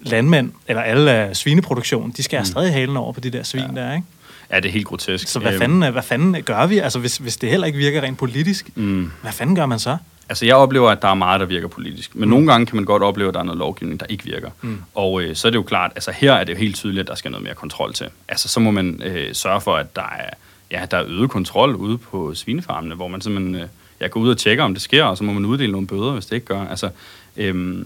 [0.00, 2.46] landmænd, eller alle uh, svineproduktion, de skærer mm.
[2.46, 3.80] stadig halen over på de der svin ja.
[3.80, 4.06] der, ikke?
[4.54, 5.28] Ja, det er helt grotesk.
[5.28, 5.60] Så hvad øhm.
[5.60, 6.78] fanden, hvad fanden gør vi?
[6.78, 9.10] Altså, hvis, hvis det heller ikke virker rent politisk, mm.
[9.22, 9.96] hvad fanden gør man så?
[10.28, 12.14] Altså, jeg oplever, at der er meget, der virker politisk.
[12.14, 12.30] Men mm.
[12.30, 14.50] nogle gange kan man godt opleve, at der er noget lovgivning, der ikke virker.
[14.62, 14.78] Mm.
[14.94, 17.06] Og øh, så er det jo klart, altså her er det jo helt tydeligt, at
[17.08, 18.06] der skal noget mere kontrol til.
[18.28, 20.30] Altså, så må man øh, sørge for, at der er,
[20.70, 23.54] ja, der er øget kontrol ude på svinefarmene, hvor man simpelthen...
[23.54, 23.68] Øh,
[24.00, 26.12] jeg går ud og tjekker, om det sker, og så må man uddele nogle bøder,
[26.12, 26.66] hvis det ikke gør.
[26.66, 26.90] Altså,
[27.36, 27.84] øh,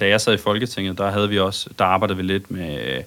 [0.00, 3.02] da jeg sad i Folketinget, der havde vi også, der arbejdede vi lidt med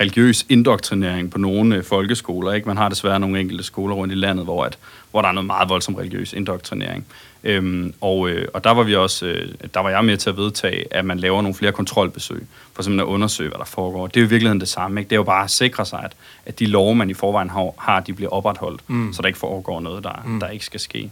[0.00, 2.52] religiøs indoktrinering på nogle øh, folkeskoler.
[2.52, 2.68] Ikke?
[2.68, 4.78] Man har desværre nogle enkelte skoler rundt i landet, hvor, at,
[5.10, 7.06] hvor der er noget meget voldsom religiøs indoktrinering.
[7.44, 10.36] Øhm, og, øh, og der var vi også, øh, der var jeg med til at
[10.36, 14.06] vedtage, at man laver nogle flere kontrolbesøg, for simpelthen at undersøge, hvad der foregår.
[14.06, 15.00] Det er jo i virkeligheden det samme.
[15.00, 15.08] Ikke?
[15.08, 16.12] Det er jo bare at sikre sig, at,
[16.46, 19.12] at de love, man i forvejen har, har de bliver opretholdt, mm.
[19.12, 20.40] så der ikke foregår noget, der, mm.
[20.40, 21.10] der ikke skal ske.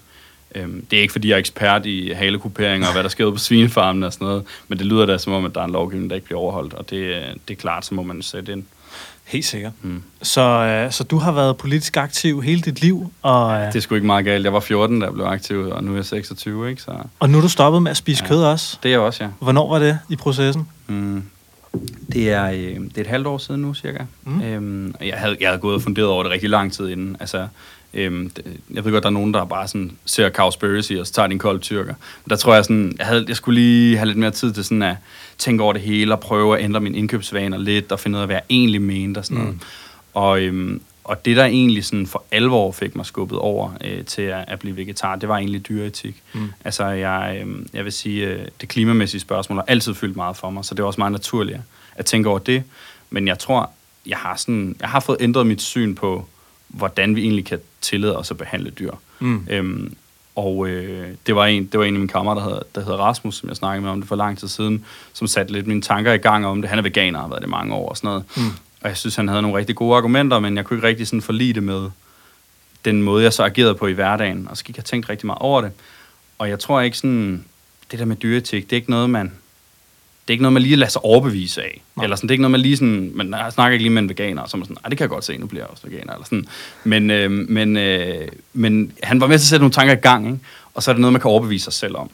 [0.54, 3.38] Øhm, det er ikke, fordi jeg er ekspert i halekuperinger og hvad der sker på
[3.38, 6.10] svinefarmen og sådan noget, men det lyder da som om, at der er en lovgivning,
[6.10, 8.64] der ikke bliver overholdt, og det, det er klart, så må man sætte ind.
[9.24, 9.72] Helt sikkert.
[9.82, 10.02] Mm.
[10.22, 13.12] Så, øh, så du har været politisk aktiv hele dit liv?
[13.22, 14.44] Og, ja, det er sgu ikke meget galt.
[14.44, 16.82] Jeg var 14, da jeg blev aktiv, og nu er jeg 26, ikke?
[16.82, 16.92] Så...
[17.18, 18.78] Og nu er du stoppet med at spise ja, kød også?
[18.82, 19.30] Det er jeg også, ja.
[19.40, 20.68] Hvornår var det i processen?
[20.86, 21.22] Mm.
[22.12, 24.04] Det er, øh, det er et halvt år siden nu, cirka.
[24.24, 24.42] Mm.
[24.42, 27.16] Øhm, jeg, havde, jeg havde gået og funderet over det rigtig lang tid inden.
[27.20, 27.46] Altså,
[27.94, 28.30] Øhm,
[28.74, 31.32] jeg ved godt, der er nogen, der bare sådan ser Cowspiracy, og så tager de
[31.32, 31.94] en kold tyrker.
[32.24, 34.64] Men der tror jeg sådan, jeg, havde, jeg skulle lige have lidt mere tid til
[34.64, 34.96] sådan at
[35.38, 38.28] tænke over det hele, og prøve at ændre mine indkøbsvaner lidt, og finde ud af,
[38.28, 39.60] hvad jeg egentlig mente og sådan mm.
[40.14, 44.22] Og, øhm, og det, der egentlig sådan for alvor fik mig skubbet over øh, til
[44.22, 46.22] at, at blive vegetar, det var egentlig dyreetik.
[46.32, 46.48] Mm.
[46.64, 50.50] Altså, jeg, øh, jeg vil sige, øh, det klimamæssige spørgsmål har altid fyldt meget for
[50.50, 51.58] mig, så det er også meget naturligt
[51.94, 52.62] at tænke over det.
[53.10, 53.70] Men jeg tror,
[54.06, 56.26] jeg har, sådan, jeg har fået ændret mit syn på,
[56.70, 58.92] hvordan vi egentlig kan tillade os at behandle dyr.
[59.18, 59.46] Mm.
[59.50, 59.94] Øhm,
[60.36, 62.98] og øh, det, var en, det var en af mine kammerater, der hedder, der hedder
[62.98, 65.82] Rasmus, som jeg snakkede med om det for lang tid siden, som satte lidt mine
[65.82, 66.70] tanker i gang om det.
[66.70, 68.24] Han er veganer og har været det mange år og sådan noget.
[68.36, 68.42] Mm.
[68.80, 71.22] Og jeg synes, han havde nogle rigtig gode argumenter, men jeg kunne ikke rigtig sådan
[71.22, 71.90] forlige det med
[72.84, 74.48] den måde, jeg så agerede på i hverdagen.
[74.50, 75.72] Og så gik jeg tænkt rigtig meget over det.
[76.38, 77.44] Og jeg tror ikke sådan,
[77.90, 79.32] det der med dyretik, det er ikke noget, man
[80.30, 81.82] er ikke noget, man lige lader sig overbevise af.
[81.96, 82.04] Nej.
[82.04, 84.08] Eller sådan, det er ikke noget, man lige sådan, man snakker ikke lige med en
[84.08, 86.12] veganer, som er sådan, det kan jeg godt se, nu bliver jeg også veganer.
[86.12, 86.46] Eller sådan.
[86.84, 90.26] Men, øh, men, øh, men han var med til at sætte nogle tanker i gang,
[90.26, 90.38] ikke?
[90.74, 92.10] og så er det noget, man kan overbevise sig selv om.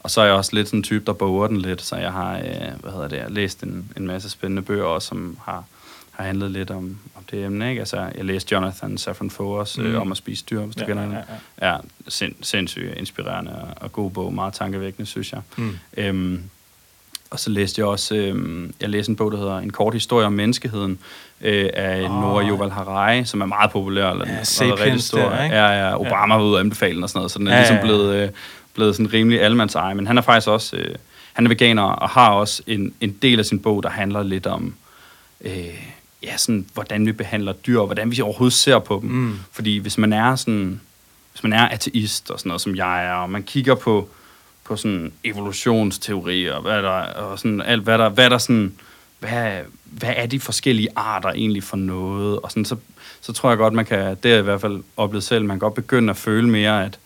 [0.00, 2.12] Og så er jeg også lidt sådan en type, der boger den lidt, så jeg
[2.12, 5.64] har, øh, hvad hedder det, jeg læst en, en masse spændende bøger også, som har,
[6.10, 7.68] har handlet lidt om, om det emne.
[7.68, 7.80] Ikke?
[7.80, 9.94] Altså, jeg læste Jonathan Safran Foer også, øh, mm.
[9.94, 11.22] øh, om at spise dyr, hvis ja, du kender ja, ja,
[11.62, 11.72] ja.
[11.72, 11.78] ja
[12.08, 15.40] sind, sindssygt inspirerende og, og god bog, meget tankevækkende, synes jeg.
[15.56, 15.78] Mm.
[15.96, 16.42] Øhm,
[17.32, 20.26] og så læste jeg også, øh, jeg læste en bog, der hedder En kort historie
[20.26, 20.98] om menneskeheden,
[21.40, 24.10] øh, af oh, Nora Yuval Harari, som er meget populær.
[24.10, 25.56] Eller, ja, Sapiens der, ikke?
[25.56, 26.40] Ja, ja, Obama ja.
[26.40, 27.86] var ude og anbefale den og sådan noget, så den er ja, ligesom ja, ja.
[27.86, 28.28] blevet, øh,
[28.74, 29.94] blevet sådan rimelig almands eje.
[29.94, 30.94] Men han er faktisk også, øh,
[31.32, 34.46] han er veganer og har også en, en del af sin bog, der handler lidt
[34.46, 34.74] om,
[35.40, 35.52] øh,
[36.22, 39.10] ja, sådan, hvordan vi behandler dyr, og hvordan vi overhovedet ser på dem.
[39.10, 39.38] Mm.
[39.52, 40.80] Fordi hvis man er sådan,
[41.32, 44.08] hvis man er ateist og sådan noget, som jeg er, og man kigger på,
[44.72, 48.72] på sådan evolutionsteori og hvad der, og sådan alt, hvad der, hvad der sådan,
[49.20, 52.76] hvad, hvad er de forskellige arter egentlig for noget, og sådan, så,
[53.20, 55.58] så tror jeg godt, man kan, det er i hvert fald oplevet selv, man kan
[55.58, 56.98] godt begynde at føle mere, at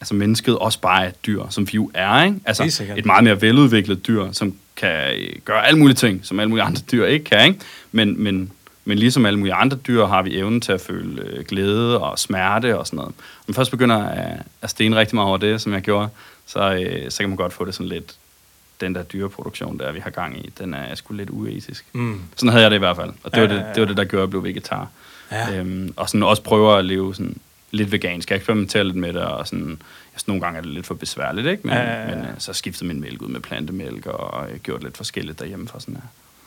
[0.00, 2.40] altså mennesket også bare er et dyr, som vi jo er, ikke?
[2.44, 5.12] Altså et meget mere veludviklet dyr, som kan
[5.44, 7.60] gøre alle mulige ting, som alle mulige andre dyr ikke kan, ikke?
[7.92, 8.52] Men, men,
[8.84, 12.18] men ligesom alle mulige andre dyr har vi evnen til at føle øh, glæde og
[12.18, 13.14] smerte og sådan noget.
[13.46, 16.08] Man først begynder at, at stene rigtig meget over det, som jeg gjorde,
[16.46, 18.14] så, øh, så kan man godt få det sådan lidt,
[18.80, 21.84] den der dyreproduktion, der vi har gang i, den er sgu lidt uetisk.
[21.92, 22.20] Mm.
[22.36, 23.72] Sådan havde jeg det i hvert fald, og det, ja, var, det, ja, ja.
[23.72, 24.88] det var det, der gjorde, at jeg blev vegetar.
[25.32, 25.56] Ja.
[25.56, 27.36] Øhm, og sådan også prøver at leve sådan
[27.70, 28.30] lidt vegansk.
[28.30, 29.76] Jeg eksperimenterer lidt med det, og sådan, jeg
[30.20, 31.66] sådan, nogle gange er det lidt for besværligt, ikke?
[31.66, 32.16] Men, ja, ja, ja.
[32.16, 35.68] men øh, så skiftede min mælk ud med plantemælk, og jeg gjort lidt forskelligt derhjemme
[35.68, 36.02] for sådan her.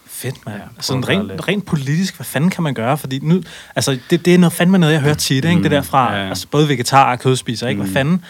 [0.08, 0.58] Fedt, mand.
[0.58, 2.98] Ja, sådan rent, rent politisk, hvad fanden kan man gøre?
[2.98, 3.44] Fordi nu,
[3.76, 5.56] altså, det, det er noget fandme noget, jeg hører tit, ikke?
[5.56, 6.30] Mm, det der fra, ja, ja.
[6.30, 7.80] altså, både vegetar og kødspiser, ikke?
[7.80, 7.94] Hvad mm.
[7.94, 8.24] fanden,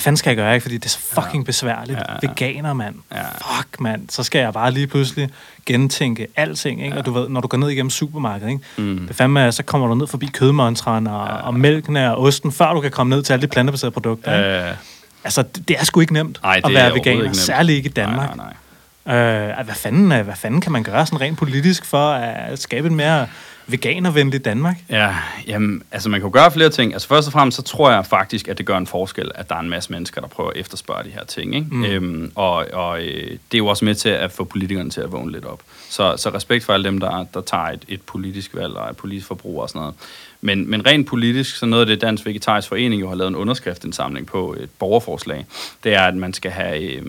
[0.00, 0.62] hvad fanden skal jeg gøre, ikke?
[0.62, 1.98] Fordi det er så fucking besværligt.
[1.98, 2.28] Ja, ja.
[2.28, 2.94] Veganer, mand.
[3.12, 3.22] Ja.
[3.22, 4.08] Fuck, mand.
[4.08, 5.28] Så skal jeg bare lige pludselig
[5.66, 6.94] gentænke alting, ikke?
[6.94, 6.98] Ja.
[6.98, 8.64] Og du ved, når du går ned igennem supermarkedet, ikke?
[8.76, 9.06] Mm.
[9.06, 11.32] Det fandme, så kommer du ned forbi kødmonstren og, ja.
[11.32, 14.48] og mælken og osten, før du kan komme ned til alle de plantebaserede produkter, ikke?
[14.48, 14.74] Ja, ja.
[15.24, 17.92] Altså, det, det er sgu ikke nemt Ej, at være veganer, ikke særligt ikke i
[17.92, 18.36] Danmark.
[18.36, 18.54] Nej, nej,
[19.06, 19.56] nej.
[19.58, 22.94] Øh, hvad, fanden, hvad fanden kan man gøre sådan rent politisk for at skabe en
[22.94, 23.26] mere
[23.72, 24.76] veganervenligt Danmark?
[24.90, 25.14] Ja,
[25.46, 26.92] jamen, altså man kan jo gøre flere ting.
[26.92, 29.54] Altså først og fremmest, så tror jeg faktisk, at det gør en forskel, at der
[29.54, 31.54] er en masse mennesker, der prøver at efterspørge de her ting.
[31.54, 31.66] Ikke?
[31.70, 31.84] Mm.
[31.84, 35.12] Øhm, og og øh, det er jo også med til at få politikerne til at
[35.12, 35.60] vågne lidt op.
[35.88, 38.96] Så, så respekt for alle dem, der, der tager et, et politisk valg og et
[38.96, 39.94] politisk forbrug og sådan noget.
[40.40, 43.36] Men, men rent politisk, så noget af det Dansk Vegetarisk Forening jo har lavet en
[43.36, 45.46] underskriftsindsamling på et borgerforslag,
[45.84, 47.02] det er, at man skal have øh,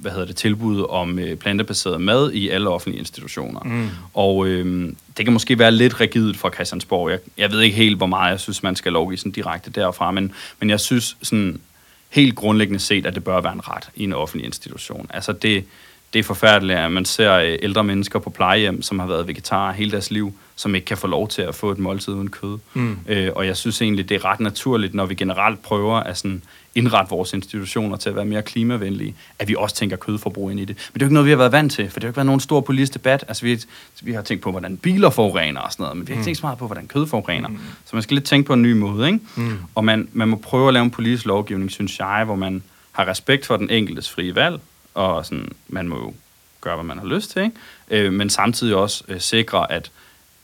[0.00, 3.60] hvad hedder det, tilbud om øh, plantebaseret mad i alle offentlige institutioner.
[3.64, 3.88] Mm.
[4.14, 7.10] Og øh, det kan måske være lidt rigidt fra Christiansborg.
[7.10, 10.10] Jeg, jeg ved ikke helt, hvor meget jeg synes, man skal lovgive sådan direkte derfra,
[10.10, 11.60] men, men jeg synes sådan
[12.08, 15.06] helt grundlæggende set, at det bør være en ret i en offentlig institution.
[15.14, 15.64] Altså det,
[16.12, 19.72] det er forfærdeligt, at man ser øh, ældre mennesker på plejehjem, som har været vegetarer
[19.72, 22.58] hele deres liv, som ikke kan få lov til at få et måltid uden kød.
[22.74, 22.98] Mm.
[23.08, 26.42] Øh, og jeg synes egentlig, det er ret naturligt, når vi generelt prøver at sådan
[26.74, 30.64] indrette vores institutioner til at være mere klimavenlige, at vi også tænker kødforbrug ind i
[30.64, 30.76] det.
[30.76, 32.10] Men det er jo ikke noget, vi har været vant til, for det har jo
[32.10, 33.24] ikke været nogen stor politisk debat.
[33.28, 33.60] Altså, vi,
[34.02, 36.38] vi har tænkt på, hvordan biler forurener og sådan noget, men vi har ikke tænkt
[36.38, 37.48] så meget på, hvordan kød forurener.
[37.48, 37.58] Mm.
[37.84, 39.20] Så man skal lidt tænke på en ny måde, ikke?
[39.36, 39.58] Mm.
[39.74, 43.08] Og man, man må prøve at lave en politisk lovgivning, synes jeg, hvor man har
[43.08, 44.60] respekt for den enkeltes frie valg,
[44.94, 46.12] og sådan, man må jo
[46.60, 48.06] gøre, hvad man har lyst til, ikke?
[48.06, 49.90] Øh, men samtidig også øh, sikre, at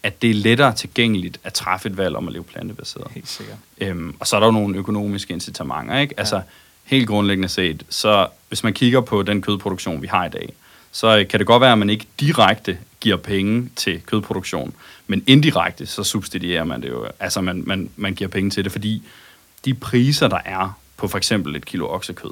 [0.02, 3.10] at det er lettere tilgængeligt at træffe et valg om at leve plantebaseret.
[3.10, 3.58] Helt sikkert.
[3.78, 6.14] Øhm, og så er der jo nogle økonomiske incitamenter, ikke?
[6.18, 6.42] Altså,
[6.84, 10.52] helt grundlæggende set, så hvis man kigger på den kødproduktion, vi har i dag,
[10.92, 14.74] så øh, kan det godt være, at man ikke direkte giver penge til kødproduktion,
[15.06, 17.06] men indirekte, så subsidierer man det jo.
[17.20, 19.02] Altså, man, man, man giver penge til det, fordi
[19.64, 22.30] de priser, der er på for eksempel et kilo oksekød,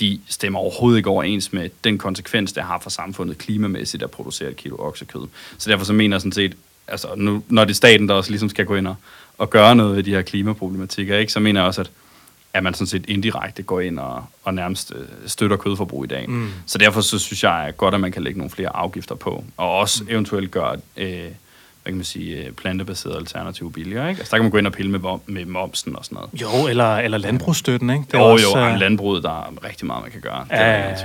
[0.00, 4.50] de stemmer overhovedet ikke overens med den konsekvens, det har for samfundet klimamæssigt at producere
[4.50, 5.26] et kilo oksekød.
[5.58, 6.54] Så derfor så mener jeg sådan set,
[6.88, 8.94] altså nu, når det er staten, der også ligesom skal gå ind og,
[9.38, 11.90] og gøre noget ved de her klimaproblematikker, ikke, så mener jeg også, at,
[12.52, 16.30] at man sådan set indirekte går ind og, og nærmest øh, støtter kødforbrug i dag.
[16.30, 16.50] Mm.
[16.66, 19.44] Så derfor så synes jeg at godt, at man kan lægge nogle flere afgifter på,
[19.56, 20.10] og også mm.
[20.10, 21.28] eventuelt gøre øh,
[21.84, 24.20] hvad kan man sige, øh, plantebaserede alternativer billigere, ikke?
[24.20, 26.30] Altså der kan man gå ind og pille med, med momsen og sådan noget.
[26.42, 28.04] Jo, eller, eller landbrugsstøtten, ikke?
[28.06, 28.80] Det er jo, også, jo, uh...
[28.80, 30.40] landbruget, der er rigtig meget, man kan gøre.
[30.40, 30.96] Det er, ja, ja.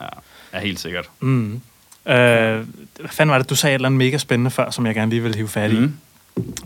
[0.00, 0.06] ja,
[0.52, 1.10] ja, helt sikkert.
[1.20, 1.60] Mm.
[2.08, 2.66] Øh,
[3.00, 5.10] hvad fanden var det, du sagde et eller andet mega spændende før, som jeg gerne
[5.10, 5.78] lige vil hive fat i?
[5.78, 5.94] Mm.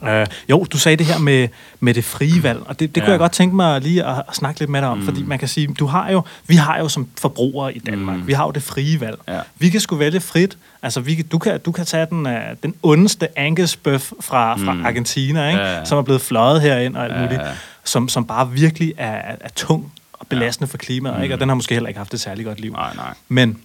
[0.09, 1.49] Øh, jo, du sagde det her med,
[1.81, 3.05] med det frie valg, og det, det ja.
[3.05, 5.05] kunne jeg godt tænke mig lige at, at snakke lidt med dig om, mm.
[5.05, 8.27] fordi man kan sige, du har jo, vi har jo som forbrugere i Danmark, mm.
[8.27, 9.19] vi har jo det frie valg.
[9.29, 9.41] Ja.
[9.59, 12.75] Vi kan sgu vælge frit, altså vi, du, kan, du kan tage den, uh, den
[12.83, 14.87] ondeste Angus-bøf fra, fra mm.
[14.87, 15.61] Argentina, ikke?
[15.61, 17.41] Ja, som er blevet fløjet herind og alt ja, muligt.
[17.85, 20.73] Som, som bare virkelig er, er, er tung og belastende ja.
[20.73, 21.23] for klimaet, mm.
[21.23, 21.35] ikke?
[21.35, 22.73] og den har måske heller ikke haft et særligt godt liv.
[22.73, 23.15] Nej, nej.
[23.29, 23.59] Men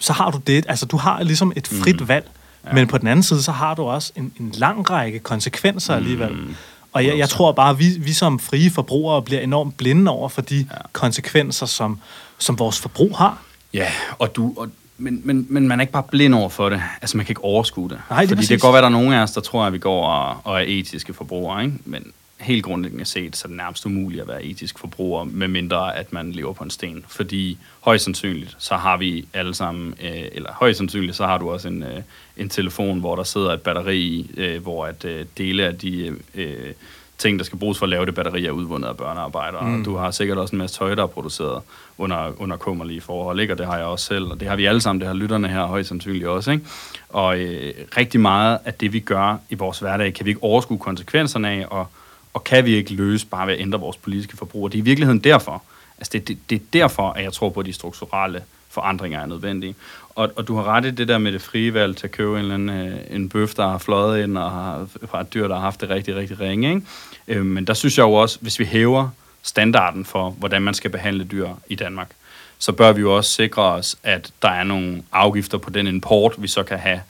[0.00, 2.08] så har du det, altså du har ligesom et frit mm.
[2.08, 2.30] valg,
[2.66, 2.72] ja.
[2.72, 6.32] men på den anden side, så har du også en, en lang række konsekvenser alligevel.
[6.32, 6.54] Mm.
[6.92, 10.28] Og jeg, jeg tror bare, at vi, vi som frie forbrugere bliver enormt blinde over
[10.28, 10.76] for de ja.
[10.92, 11.98] konsekvenser, som,
[12.38, 13.42] som vores forbrug har.
[13.74, 13.86] Ja,
[14.18, 16.82] og du, og, men, men, men man er ikke bare blind over for det.
[17.02, 17.98] Altså, man kan ikke overskue det.
[18.10, 19.64] Nej, det Fordi det kan godt være, at der er nogen af os, der tror,
[19.64, 21.76] at vi går og, og er etiske forbrugere, ikke?
[21.84, 26.12] Men helt grundlæggende set, så er det nærmest umuligt at være etisk forbruger, medmindre at
[26.12, 27.04] man lever på en sten.
[27.08, 31.50] Fordi højst sandsynligt, så har vi alle sammen, øh, eller højst sandsynligt, så har du
[31.50, 32.02] også en, øh,
[32.36, 36.16] en telefon, hvor der sidder et batteri i, øh, hvor at øh, dele af de
[36.34, 36.72] øh,
[37.20, 39.68] ting, der skal bruges for at lave det batteri, er udvundet af børnearbejdere.
[39.68, 39.84] Mm.
[39.84, 41.62] Du har sikkert også en masse tøj, der er produceret
[41.98, 43.54] under, under kummerlige forhold, ikke?
[43.54, 45.48] og det har jeg også selv, og det har vi alle sammen, det har lytterne
[45.48, 46.50] her højst sandsynligt også.
[46.50, 46.64] Ikke?
[47.08, 50.78] Og øh, rigtig meget af det, vi gør i vores hverdag, kan vi ikke overskue
[50.78, 51.86] konsekvenserne af, og
[52.34, 54.64] og kan vi ikke løse bare ved at ændre vores politiske forbrug.
[54.64, 55.62] Og det er i virkeligheden derfor,
[55.98, 59.26] altså det, det, det er derfor, at jeg tror på, at de strukturelle forandringer er
[59.26, 59.74] nødvendige.
[60.14, 62.32] Og, og du har ret i det der med det frie valg til at købe
[62.32, 65.48] en, eller anden, øh, en bøf, der har fløjet ind, og har, fra et dyr,
[65.48, 66.74] der har haft det rigtig, rigtig ringe.
[66.74, 66.86] Ikke?
[67.28, 69.08] Øh, men der synes jeg jo også, hvis vi hæver
[69.42, 72.10] standarden for, hvordan man skal behandle dyr i Danmark,
[72.58, 76.34] så bør vi jo også sikre os, at der er nogle afgifter på den import,
[76.38, 77.00] vi så kan have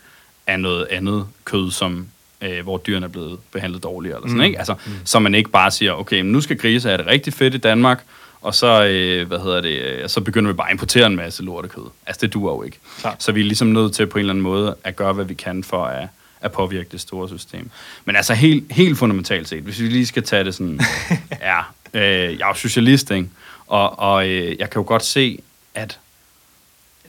[0.47, 2.09] af noget andet kød, som
[2.43, 4.17] øh, hvor dyrene er blevet behandlet dårligere.
[4.17, 4.45] Eller sådan, mm.
[4.45, 4.59] ikke?
[4.59, 4.93] Altså, mm.
[5.05, 8.05] Så man ikke bare siger, okay, nu skal grise have det rigtig fedt i Danmark,
[8.43, 11.43] og så, øh, hvad hedder det, øh, så begynder vi bare at importere en masse
[11.43, 11.85] lortekød.
[12.07, 12.79] Altså, det duer jo ikke.
[13.01, 13.17] Klar.
[13.19, 15.35] Så vi er ligesom nødt til på en eller anden måde at gøre, hvad vi
[15.35, 16.09] kan for at,
[16.41, 17.71] at påvirke det store system.
[18.05, 20.81] Men altså, helt, helt fundamentalt set, hvis vi lige skal tage det sådan,
[21.41, 21.59] ja,
[21.95, 23.29] øh, jeg er jo socialist, ikke?
[23.67, 25.39] Og, og øh, jeg kan jo godt se,
[25.75, 25.99] at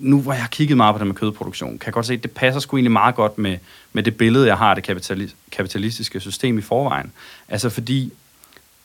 [0.02, 2.24] nu hvor jeg har kigget meget på det med kødproduktion, kan jeg godt se, at
[2.24, 3.58] det passer sgu egentlig meget godt med,
[3.94, 7.12] med det billede, jeg har af det kapitalistiske system i forvejen.
[7.50, 8.14] Altså fordi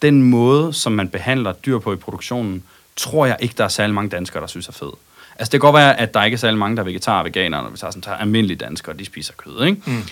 [0.03, 2.63] den måde, som man behandler dyr på i produktionen,
[2.97, 4.93] tror jeg ikke, der er særlig mange danskere, der synes er fed.
[5.39, 7.25] Altså det kan godt være, at der ikke er særlig mange, der er vegetarer og
[7.25, 9.83] veganere, når vi tager sådan tager almindelige danskere, de spiser kød, ikke?
[9.87, 10.03] Mm.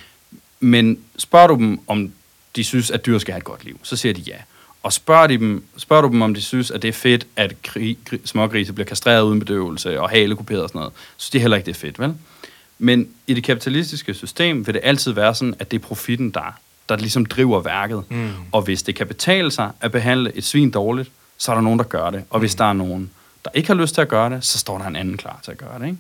[0.61, 2.13] Men spørger du dem, om
[2.57, 4.37] de synes, at dyr skal have et godt liv, så siger de ja.
[4.85, 7.63] Og spørger, de dem, spørger du dem, om de synes, at det er fedt, at
[7.63, 11.57] kri, kri, smågrise bliver kastreret uden bedøvelse og halekuperet og sådan noget, så de heller
[11.57, 12.15] ikke, det er fedt, vel?
[12.79, 16.59] Men i det kapitalistiske system vil det altid være sådan, at det er profitten, der,
[16.89, 18.03] der ligesom driver værket.
[18.09, 18.31] Mm.
[18.53, 21.79] Og hvis det kan betale sig at behandle et svin dårligt, så er der nogen,
[21.79, 22.25] der gør det.
[22.31, 22.43] Og mm.
[22.43, 23.11] hvis der er nogen,
[23.45, 25.51] der ikke har lyst til at gøre det, så står der en anden klar til
[25.51, 25.87] at gøre det.
[25.87, 25.99] Ikke?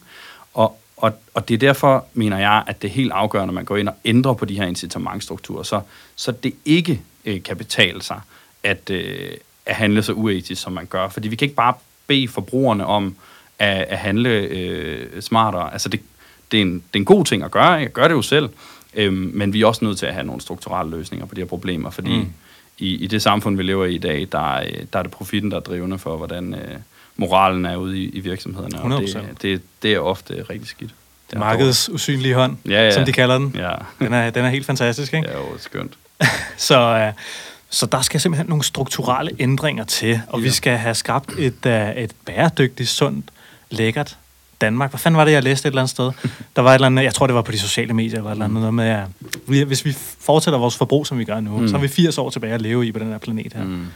[0.55, 3.65] Og, og, og det er derfor, mener jeg, at det er helt afgørende, at man
[3.65, 5.81] går ind og ændrer på de her incitamentstrukturer, så,
[6.17, 8.21] så det ikke øh, kan betale sig
[8.65, 9.31] at, øh,
[9.67, 11.09] at handle så uetisk, som man gør.
[11.09, 11.75] Fordi vi kan ikke bare
[12.07, 13.17] bede forbrugerne om
[13.59, 15.73] at, at handle øh, smartere.
[15.73, 16.01] Altså det,
[16.53, 17.71] det, er en, det er en god ting at gøre.
[17.71, 18.49] Jeg gør det jo selv.
[18.97, 21.49] Øhm, men vi er også nødt til at have nogle strukturelle løsninger på de her
[21.49, 22.33] problemer, fordi mm.
[22.79, 25.57] i, i det samfund, vi lever i i dag, der, der er det profitten, der
[25.57, 26.77] er drivende for, hvordan øh,
[27.17, 28.81] moralen er ude i, i virksomhederne.
[28.81, 30.95] Og det, det, det er ofte rigtig skidt.
[31.31, 32.91] Det Markedets usynlige hånd, ja, ja.
[32.91, 33.55] som de kalder den.
[33.59, 33.73] Ja.
[33.99, 35.29] Den, er, den er helt fantastisk, ikke?
[35.33, 35.93] Ja, jo, skønt.
[36.57, 37.13] så, øh,
[37.75, 40.45] Så der skal simpelthen nogle strukturelle ændringer til, og ja.
[40.45, 43.25] vi skal have skabt et, uh, et bæredygtigt, sundt,
[43.71, 44.17] lækkert
[44.61, 44.91] Danmark.
[44.91, 46.11] Hvad fanden var det, jeg læste et eller andet sted?
[46.57, 48.33] Der var et eller andet, jeg tror, det var på de sociale medier, eller et
[48.35, 49.05] eller andet noget med, at
[49.47, 51.69] vi- hvis vi fortsætter vores forbrug, som vi gør nu, mm.
[51.69, 53.65] så har vi 80 år tilbage at leve i på den her planet her.
[53.65, 53.87] Mm.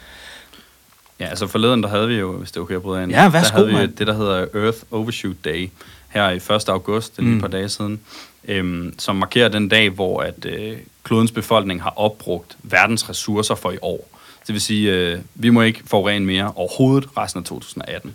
[1.21, 3.29] Ja, altså forleden, der havde vi jo, hvis det er okay at bryde ind, Ja,
[3.29, 3.93] værsgo, der havde vi mand.
[3.97, 5.71] det, der hedder Earth Overshoot Day,
[6.09, 6.68] her i 1.
[6.68, 8.01] august, det er lige et par dage siden,
[8.49, 13.71] øhm, som markerer den dag, hvor at øh, klodens befolkning har opbrugt verdens ressourcer for
[13.71, 14.09] i år.
[14.47, 18.14] Det vil sige, øh, vi må ikke forurene mere overhovedet resten af 2018.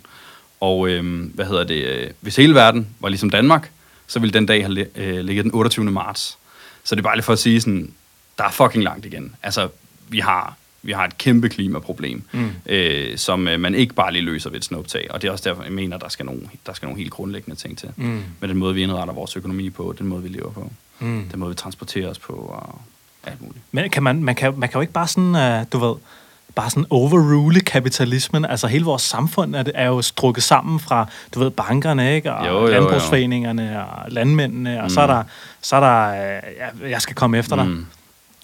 [0.60, 3.70] Og øh, hvad hedder det, øh, hvis hele verden var ligesom Danmark,
[4.06, 5.84] så ville den dag have øh, ligget den 28.
[5.84, 6.38] marts.
[6.84, 7.92] Så det er bare lige for at sige sådan,
[8.38, 9.36] der er fucking langt igen.
[9.42, 9.68] Altså,
[10.08, 12.50] vi har, vi har et kæmpe klimaproblem, mm.
[12.66, 15.06] øh, som øh, man ikke bare lige løser ved et snuptag.
[15.10, 17.60] Og det er også derfor, jeg mener, der skal nogle, der skal nogle helt grundlæggende
[17.60, 17.88] ting til.
[17.96, 18.22] Mm.
[18.40, 21.28] Med den måde, vi indretter vores økonomi på, den måde, vi lever på, mm.
[21.30, 22.80] den måde, vi transporterer os på, og
[23.24, 23.64] alt muligt.
[23.72, 25.94] Men kan man, man, kan, man kan jo ikke bare sådan, uh, du ved,
[26.54, 28.44] bare sådan overrule kapitalismen.
[28.44, 32.32] Altså hele vores samfund er, det- er jo strukket sammen fra, du ved, bankerne, ikke?
[32.34, 32.66] Og Jo, jo, jo.
[32.66, 35.22] landbrugsforeningerne og landmændene, og så er der,
[35.62, 37.66] så er der uh, ja, jeg skal komme efter dig.
[37.66, 37.86] Mm.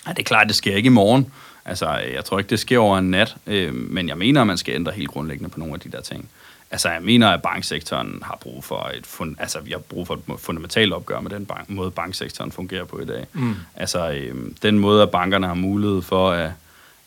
[0.07, 1.27] Ja, det er klart, det sker ikke i morgen.
[1.71, 4.57] Altså, jeg tror ikke, det sker over en nat, øh, men jeg mener, at man
[4.57, 6.29] skal ændre helt grundlæggende på nogle af de der ting.
[6.71, 10.15] Altså, jeg mener, at banksektoren har brug for et, fund, altså, vi har brug for
[10.15, 13.27] et fundamentalt opgør med den bank, måde, banksektoren fungerer på i dag.
[13.33, 13.55] Mm.
[13.77, 16.51] Altså, øh, den måde, at bankerne har mulighed for at,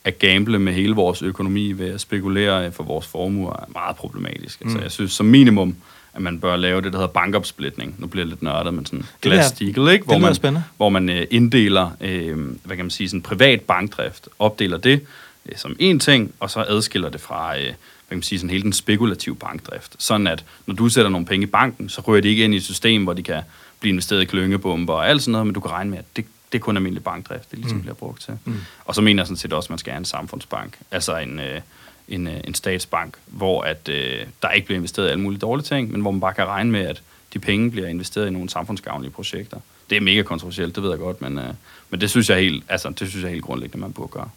[0.03, 4.61] at gamble med hele vores økonomi ved at spekulere for vores formuer, er meget problematisk.
[4.61, 5.75] Altså, jeg synes som minimum,
[6.13, 7.95] at man bør lave det, der hedder bankopsplitning.
[7.97, 10.05] Nu bliver det lidt nørdet, men sådan glass-steagall, ikke?
[10.05, 10.63] Hvor man, spændende.
[10.77, 15.01] hvor man øh, inddeler, øh, hvad kan man sige, sådan privat bankdrift, opdeler det
[15.45, 17.73] øh, som en ting, og så adskiller det fra, øh, hvad
[18.09, 19.95] kan man sige, sådan hele den spekulative bankdrift.
[19.99, 22.57] Sådan at, når du sætter nogle penge i banken, så rører de ikke ind i
[22.57, 23.41] et system, hvor de kan
[23.79, 26.25] blive investeret i klyngebomber og alt sådan noget, men du kan regne med, at det,
[26.51, 27.81] det er kun almindelig bankdrift, det ligesom mm.
[27.81, 28.37] bliver brugt til.
[28.45, 28.55] Mm.
[28.85, 31.39] Og så mener jeg sådan set også, at man skal have en samfundsbank, altså en,
[31.39, 31.61] øh,
[32.07, 35.65] en, øh, en statsbank, hvor at, øh, der ikke bliver investeret i alle mulige dårlige
[35.65, 37.01] ting, men hvor man bare kan regne med, at
[37.33, 39.57] de penge bliver investeret i nogle samfundsgavnlige projekter.
[39.89, 41.53] Det er mega kontroversielt, det ved jeg godt, men, øh,
[41.89, 44.29] men det synes jeg helt, altså, det synes jeg helt grundlæggende, man burde gøre.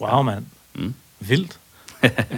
[0.00, 0.44] Wow, mand.
[0.74, 0.94] Mm.
[1.20, 1.58] Vildt.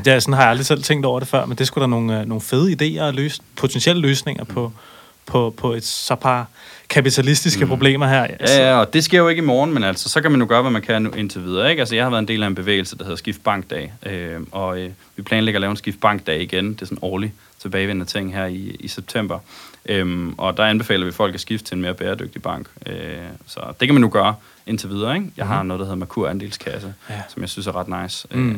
[0.04, 1.86] det er, sådan har jeg aldrig selv tænkt over det før, men det skulle da
[1.86, 4.72] nogle, øh, nogle fede idéer og løs, potentielle løsninger på,
[5.26, 6.46] på, på et så par
[6.88, 7.68] kapitalistiske mm.
[7.68, 8.26] problemer her.
[8.40, 10.46] Ja, ja, og det sker jo ikke i morgen, men altså, så kan man jo
[10.48, 11.70] gøre, hvad man kan nu indtil videre.
[11.70, 11.80] Ikke?
[11.80, 14.80] Altså, jeg har været en del af en bevægelse, der hedder Skift Bankdag, øh, og
[14.80, 16.72] øh, vi planlægger at lave en Skift Bankdag igen.
[16.72, 19.38] Det er sådan årlig tilbagevendende ting her i, i september.
[19.88, 22.66] Øhm, og der anbefaler vi folk at skifte til en mere bæredygtig bank.
[22.86, 22.96] Øh,
[23.46, 24.34] så det kan man nu gøre
[24.66, 25.14] indtil videre.
[25.14, 25.30] Ikke?
[25.36, 27.14] Jeg har noget, der hedder Merkur Andelskasse, Ja.
[27.14, 27.20] ja.
[27.28, 28.28] som jeg synes er ret nice.
[28.30, 28.50] Mm.
[28.50, 28.56] Øh,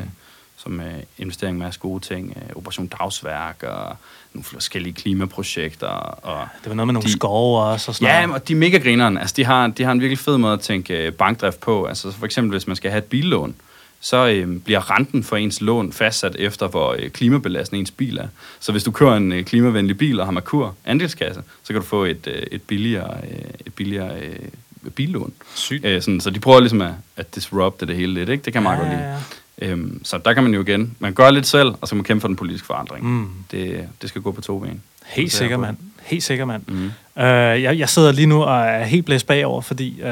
[0.63, 2.33] som øh, investering med masse gode ting.
[2.35, 3.95] Øh, Operation Dagsværk og
[4.33, 5.87] nogle forskellige klimaprojekter.
[5.87, 8.41] Og Det var noget med nogle de- skove også og sådan Ja, noget.
[8.41, 9.17] og de er mega grineren.
[9.17, 11.85] Altså, de har, de har en virkelig fed måde at tænke øh, bankdrift på.
[11.85, 13.55] Altså, for eksempel, hvis man skal have et billån,
[14.01, 18.27] så øh, bliver renten for ens lån fastsat efter, hvor øh, klimabelastende ens bil er.
[18.59, 21.87] Så hvis du kører en øh, klimavenlig bil og har Merkur andelskasse, så kan du
[21.87, 25.33] få et, øh, et billigere, øh, et billigere øh, billån.
[25.55, 25.85] Sygt.
[25.85, 28.43] Øh, sådan, så de prøver ligesom at, at disrupte det hele lidt, ikke?
[28.45, 29.15] Det kan man Ja, meget godt ja, lide.
[29.15, 29.19] ja.
[29.61, 32.03] Øhm, så der kan man jo igen, man gør lidt selv, og så kan man
[32.03, 33.05] kæmpe for den politiske forandring.
[33.05, 33.27] Mm.
[33.51, 34.81] Det, det skal gå på to ben.
[35.05, 35.77] Helt sikker, mand.
[36.03, 36.63] Helt sikker, mand.
[36.67, 36.91] Mhm.
[37.23, 40.11] Øh, jeg, jeg sidder lige nu og er helt blæst bagover, fordi øh,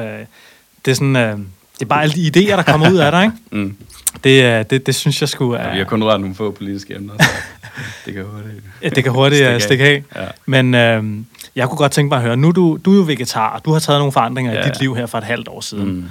[0.84, 1.16] det er sådan...
[1.16, 1.38] Øh,
[1.78, 3.36] det er bare alle de idéer, der kommer ud af dig, ikke?
[3.62, 3.76] Mm.
[4.24, 5.62] Det, øh, det, det synes jeg skulle...
[5.62, 7.28] Ja, vi har kun rørt nogle få politiske emner, så
[8.06, 8.64] det kan hurtigt.
[8.82, 9.62] Ja, det kan hurtigt Stikke øh, af.
[9.62, 10.02] stikke af.
[10.16, 10.28] Ja.
[10.46, 11.24] Men øh,
[11.56, 13.72] jeg kunne godt tænke mig at høre, nu du, du er jo vegetar, og du
[13.72, 14.52] har taget nogle forandringer.
[14.52, 14.60] Ja.
[14.60, 15.92] i dit liv her for et halvt år siden.
[15.92, 16.04] Mm.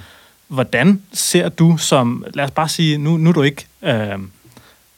[0.47, 4.19] Hvordan ser du som, lad os bare sige, nu, nu er du ikke øh,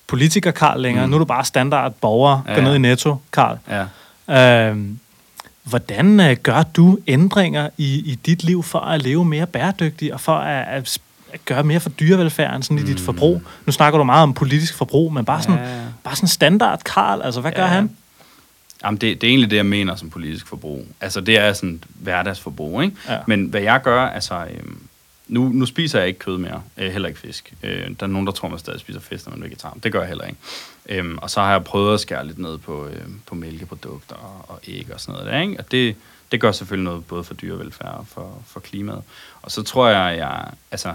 [0.07, 1.09] politiker, Karl, længere, mm.
[1.09, 2.51] nu er du bare standard borger, ja.
[2.51, 3.57] Ja, går ned i Netto, Karl.
[4.27, 4.69] Ja.
[4.69, 4.77] Øh,
[5.63, 10.19] hvordan øh, gør du ændringer i, i dit liv for at leve mere bæredygtigt, og
[10.19, 10.97] for at, at,
[11.33, 13.41] at gøre mere for dyrevelfærden sådan i dit forbrug?
[13.65, 15.61] Nu snakker du meget om politisk forbrug, men bare sådan, Mm.
[15.61, 17.67] Ja, bare sådan standard Karl, altså hvad gør Ja.
[17.67, 17.89] han?
[18.83, 20.85] Jamen, det, det er egentlig det, jeg mener som politisk forbrug.
[21.01, 22.95] Altså, det er sådan hverdagsforbrug, ikke?
[23.09, 23.17] Ja.
[23.27, 24.35] Men hvad jeg gør, altså...
[24.35, 24.77] Øhm,
[25.29, 27.53] nu, nu spiser jeg ikke kød mere, øh, heller ikke fisk.
[27.63, 29.77] Øh, der er nogen, der tror, man stadig spiser fisk, når man er vegetar.
[29.83, 30.39] Det gør jeg heller ikke.
[30.89, 34.45] Øhm, og så har jeg prøvet at skære lidt ned på, øh, på mælkeprodukter og,
[34.47, 35.59] og æg og sådan noget der, ikke?
[35.59, 35.95] Og det,
[36.31, 39.01] det gør selvfølgelig noget både for dyrevelfærd og for, for klimaet.
[39.41, 40.45] Og så tror jeg, jeg...
[40.71, 40.89] Altså,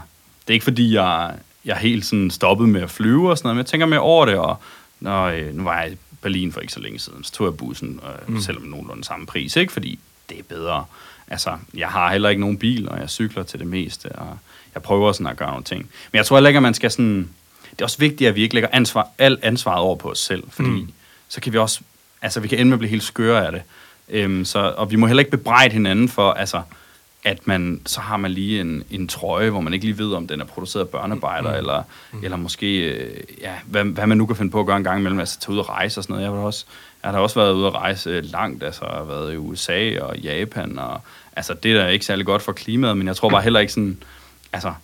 [0.46, 3.56] det er ikke fordi, jeg, jeg helt sådan stoppet med at flyve og sådan noget,
[3.56, 4.56] men jeg tænker mere over det, og
[5.00, 7.56] når, øh, nu var jeg i Berlin for ikke så længe siden, så tog jeg
[7.56, 8.40] bussen, øh, mm.
[8.40, 9.72] selvom nogenlunde samme pris, ikke?
[9.72, 10.84] Fordi det er bedre.
[11.28, 14.38] Altså, jeg har heller ikke nogen bil, og jeg cykler til det meste, og
[14.74, 15.80] jeg prøver sådan at gøre nogle ting.
[16.12, 17.28] Men jeg tror heller ikke, at man skal sådan...
[17.70, 20.44] Det er også vigtigt, at vi ikke lægger ansvar, alt ansvaret over på os selv,
[20.50, 20.92] fordi mm.
[21.28, 21.80] så kan vi også...
[22.22, 23.62] Altså, vi kan ende med at blive helt skøre af det.
[24.08, 26.62] Øhm, så, og vi må heller ikke bebrejde hinanden for, altså,
[27.24, 30.26] at man, så har man lige en, en trøje, hvor man ikke lige ved, om
[30.26, 31.56] den er produceret af børnearbejder, mm.
[31.58, 31.82] eller,
[32.12, 32.24] mm.
[32.24, 35.00] eller måske, øh, ja, hvad, hvad man nu kan finde på at gøre en gang
[35.00, 36.24] imellem, altså tage ud og rejse og sådan noget.
[36.24, 36.64] Jeg har også,
[37.04, 39.36] jeg har da også været ude at rejse øh, langt, altså jeg har været i
[39.36, 41.00] USA og Japan, og
[41.36, 43.72] altså det er da ikke særlig godt for klimaet, men jeg tror bare heller ikke
[43.72, 44.02] sådan,
[44.52, 44.74] altså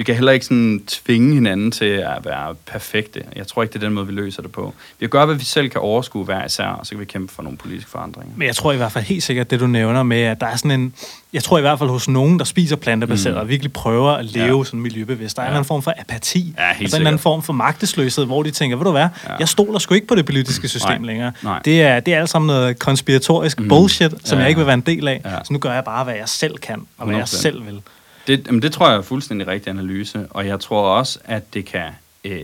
[0.00, 3.22] vi kan heller ikke sådan tvinge hinanden til at være perfekte.
[3.36, 4.74] Jeg tror ikke, det er den måde, vi løser det på.
[4.98, 7.42] Vi gøre, hvad vi selv kan overskue hver især, og så kan vi kæmpe for
[7.42, 8.32] nogle politiske forandringer.
[8.36, 10.56] Men jeg tror i hvert fald helt sikkert, det du nævner med, at der er
[10.56, 10.94] sådan en...
[11.32, 13.40] Jeg tror i hvert fald hos nogen, der spiser plantebaseret, mm.
[13.40, 14.64] og virkelig prøver at leve ja.
[14.64, 15.36] sådan miljøbevidst.
[15.36, 15.50] Der er ja.
[15.50, 16.54] en anden form for apati.
[16.58, 19.34] Ja, helt altså en anden form for magtesløshed, hvor de tænker, ved du hvad, ja.
[19.38, 21.06] jeg stoler sgu ikke på det politiske system Nej.
[21.06, 21.32] længere.
[21.42, 21.60] Nej.
[21.64, 23.68] Det er, det er alt sammen noget konspiratorisk mm.
[23.68, 25.20] bullshit, som Ja, jeg ikke vil være en del af.
[25.24, 25.36] Ja.
[25.44, 27.26] Så nu gør jeg bare, hvad jeg selv kan, og hvad jeg 100%.
[27.26, 27.82] selv vil.
[28.30, 31.64] Det, jamen det tror jeg er fuldstændig rigtig analyse, og jeg tror også, at det
[31.64, 31.90] kan
[32.24, 32.42] øh,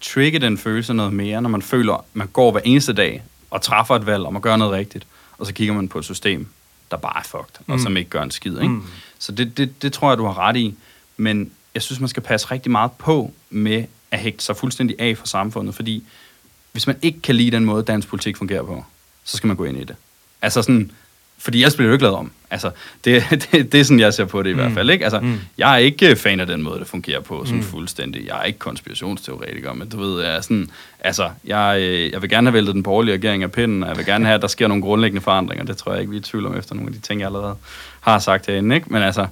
[0.00, 3.62] trigge den følelse noget mere, når man føler, at man går hver eneste dag og
[3.62, 5.06] træffer et valg om at gøre noget rigtigt,
[5.38, 6.46] og så kigger man på et system,
[6.90, 7.78] der bare er fucked, og Mm.
[7.78, 8.52] som ikke gør en skid.
[8.52, 8.68] Ikke?
[8.68, 8.82] Mm.
[9.18, 10.74] Så det, det, det tror jeg, du har ret i,
[11.16, 15.16] men jeg synes, man skal passe rigtig meget på med at hægte sig fuldstændig af
[15.18, 16.04] fra samfundet, fordi
[16.72, 18.84] hvis man ikke kan lide den måde, dansk politik fungerer på,
[19.24, 19.96] så skal man gå ind i det.
[20.42, 20.90] Altså sådan,
[21.44, 22.30] fordi ellers bliver det jo ikke lavet om.
[22.50, 22.70] Altså,
[23.04, 24.58] det, det, det er sådan, jeg ser på det i Mm.
[24.58, 24.90] hvert fald.
[24.90, 25.04] Ikke?
[25.04, 25.40] Altså, Mm.
[25.58, 27.64] Jeg er ikke fan af den måde, det fungerer på, sådan Mm.
[27.64, 28.26] fuldstændig.
[28.26, 32.30] Jeg er ikke konspirationsteoretiker, men du ved, jeg er sådan, altså, jeg, øh, jeg vil
[32.30, 34.48] gerne have væltet den borgerlige regering af pinden, og jeg vil gerne have, at der
[34.48, 35.64] sker nogle grundlæggende forandringer.
[35.64, 37.26] Det tror jeg ikke, vi er i tvivl om efter nogle af de ting, jeg
[37.26, 37.54] allerede
[38.00, 38.74] har sagt herinde.
[38.76, 38.86] Ikke?
[38.90, 39.26] Men altså,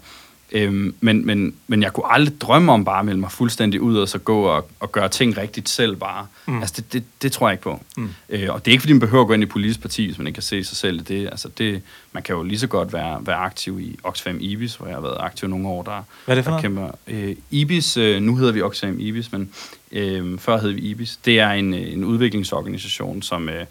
[0.54, 3.96] Øhm, men, men, men jeg kunne aldrig drømme om bare at melde mig fuldstændig ud
[3.96, 6.26] og så gå og, og gøre ting rigtigt selv bare.
[6.46, 6.60] Mm.
[6.60, 7.80] Altså det, det, det tror jeg ikke på.
[7.96, 8.08] Mm.
[8.28, 10.18] Øh, og det er ikke fordi, man behøver at gå ind i politisk parti, hvis
[10.18, 11.26] man ikke kan se sig selv i det.
[11.26, 14.86] Altså det man kan jo lige så godt være, være aktiv i Oxfam Ibis, hvor
[14.86, 16.62] jeg har været aktiv nogle år, der, Hvad er det for noget?
[16.62, 16.90] kæmper.
[17.06, 19.50] Øh, Ibis, øh, nu hedder vi Oxfam Ibis, men
[19.92, 21.18] øh, før hed vi Ibis.
[21.24, 23.66] Det er en, øh, en udviklingsorganisation, som øh,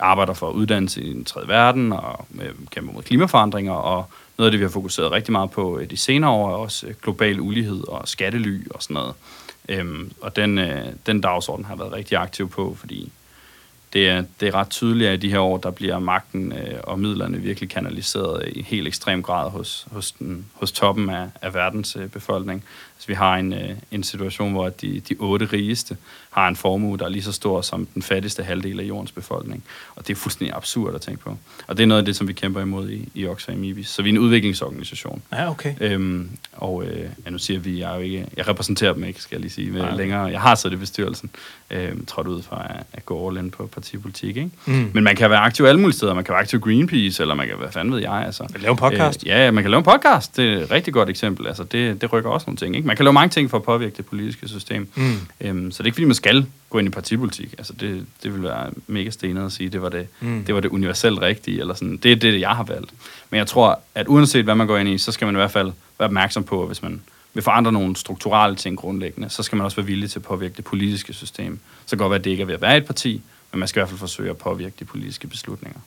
[0.00, 4.10] arbejder for uddannelse i den tredje verden og øh, kæmper mod klimaforandringer, og
[4.42, 6.86] noget af det, vi har fokuseret rigtig meget på øh, de senere år, er også
[6.86, 9.14] øh, global ulighed og skattely og sådan noget.
[9.68, 13.12] Øhm, og den, øh, den dagsorden har jeg været rigtig aktiv på, fordi
[13.92, 16.80] det er, det er ret tydeligt, at i de her år, der bliver magten øh,
[16.84, 21.54] og midlerne virkelig kanaliseret i helt ekstrem grad hos, hos, den, hos toppen af, af
[21.54, 22.64] verdens øh, befolkning.
[23.02, 25.96] Altså, vi har en, øh, en situation, hvor de, de otte rigeste
[26.30, 29.64] har en formue, der er lige så stor som den fattigste halvdel af jordens befolkning.
[29.96, 31.36] Og det er fuldstændig absurd at tænke på.
[31.66, 33.88] Og det er noget af det, som vi kæmper imod i, i Oxfam IBIS.
[33.88, 35.22] Så vi er en udviklingsorganisation.
[35.32, 35.74] Ja, okay.
[35.80, 39.22] Øhm, og øh, ja, nu siger vi, jeg er jo ikke, jeg repræsenterer dem ikke,
[39.22, 40.22] skal jeg lige sige, med længere.
[40.24, 41.30] Jeg har siddet i bestyrelsen,
[41.70, 44.50] øhm, trådt ud fra at, at gå all in på partipolitik, ikke?
[44.66, 44.90] Mm.
[44.94, 46.14] Men man kan være aktiv alle mulige steder.
[46.14, 48.46] Man kan være aktiv Greenpeace, eller man kan, hvad fanden ved jeg, altså.
[48.60, 49.22] Lave en podcast.
[49.22, 50.36] Øh, ja, man kan lave en podcast.
[50.36, 51.46] Det er et rigtig godt eksempel.
[51.46, 52.86] Altså, det, det rykker også nogle ting, ikke?
[52.92, 54.88] Man kan lave mange ting for at påvirke det politiske system.
[54.94, 55.16] Mm.
[55.40, 57.54] Øhm, så det er ikke, fordi man skal gå ind i partipolitik.
[57.58, 60.44] Altså, det, det vil være mega stenet at sige, det var det, Mm.
[60.44, 61.96] det var det universelt rigtige, eller sådan.
[61.96, 62.90] Det er det, jeg har valgt.
[63.30, 65.50] Men jeg tror, at uanset hvad man går ind i, så skal man i hvert
[65.50, 67.00] fald være opmærksom på, at hvis man
[67.34, 70.54] vil forandre nogle strukturelle ting grundlæggende, så skal man også være villig til at påvirke
[70.56, 71.58] det politiske system.
[71.86, 73.20] Så kan det godt være, at det ikke er ved at være et parti,
[73.52, 75.80] men man skal i hvert fald forsøge at påvirke de politiske beslutninger.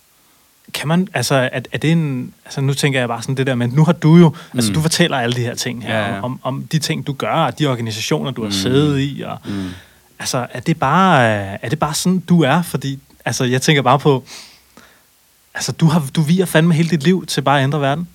[0.73, 3.55] Kan man, altså, er, er det en, altså nu tænker jeg bare sådan det der,
[3.55, 4.35] men nu har du jo, mm.
[4.53, 4.73] altså Mm.
[4.75, 6.21] du fortæller alle de her ting her, Ja, ja.
[6.21, 8.53] Om, om de ting, du gør, og de organisationer, du har Mm.
[8.53, 9.69] siddet i, og Mm.
[10.19, 11.23] altså, er det bare,
[11.65, 12.61] er det bare sådan, du er?
[12.61, 14.23] Fordi, altså, jeg tænker bare på,
[15.53, 18.07] altså, du har, du viger fandme hele dit liv til bare at ændre verden.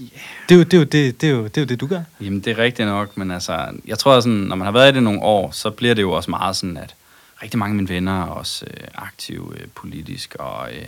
[0.00, 0.10] Yeah.
[0.48, 1.86] Det er jo det, er jo det, det, er jo, det, er jo det du
[1.86, 2.00] gør.
[2.20, 4.94] Jamen, det er rigtigt nok, men altså, jeg tror sådan, når man har været i
[4.94, 6.94] det nogle år, så bliver det jo også meget sådan, at
[7.42, 10.82] rigtig mange af mine venner er også øh, aktive øh, politisk, og, øh,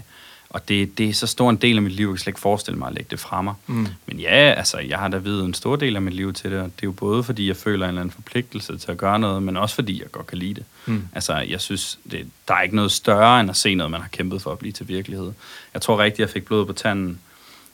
[0.51, 2.41] og det, det er så stor en del af mit liv, jeg kan slet ikke
[2.41, 3.55] forestille mig at lægge det fra mig.
[3.67, 3.87] Mm.
[4.07, 6.61] Men ja, altså, jeg har da videt en stor del af mit liv til det,
[6.61, 9.19] og det er jo både fordi, jeg føler en eller anden forpligtelse til at gøre
[9.19, 10.65] noget, men også fordi, jeg godt kan lide det.
[10.87, 11.09] Mm.
[11.13, 14.09] Altså, jeg synes, det, der er ikke noget større, end at se noget, man har
[14.09, 15.33] kæmpet for at blive til virkelighed.
[15.75, 17.19] Jeg tror rigtigt, jeg fik blod på tanden,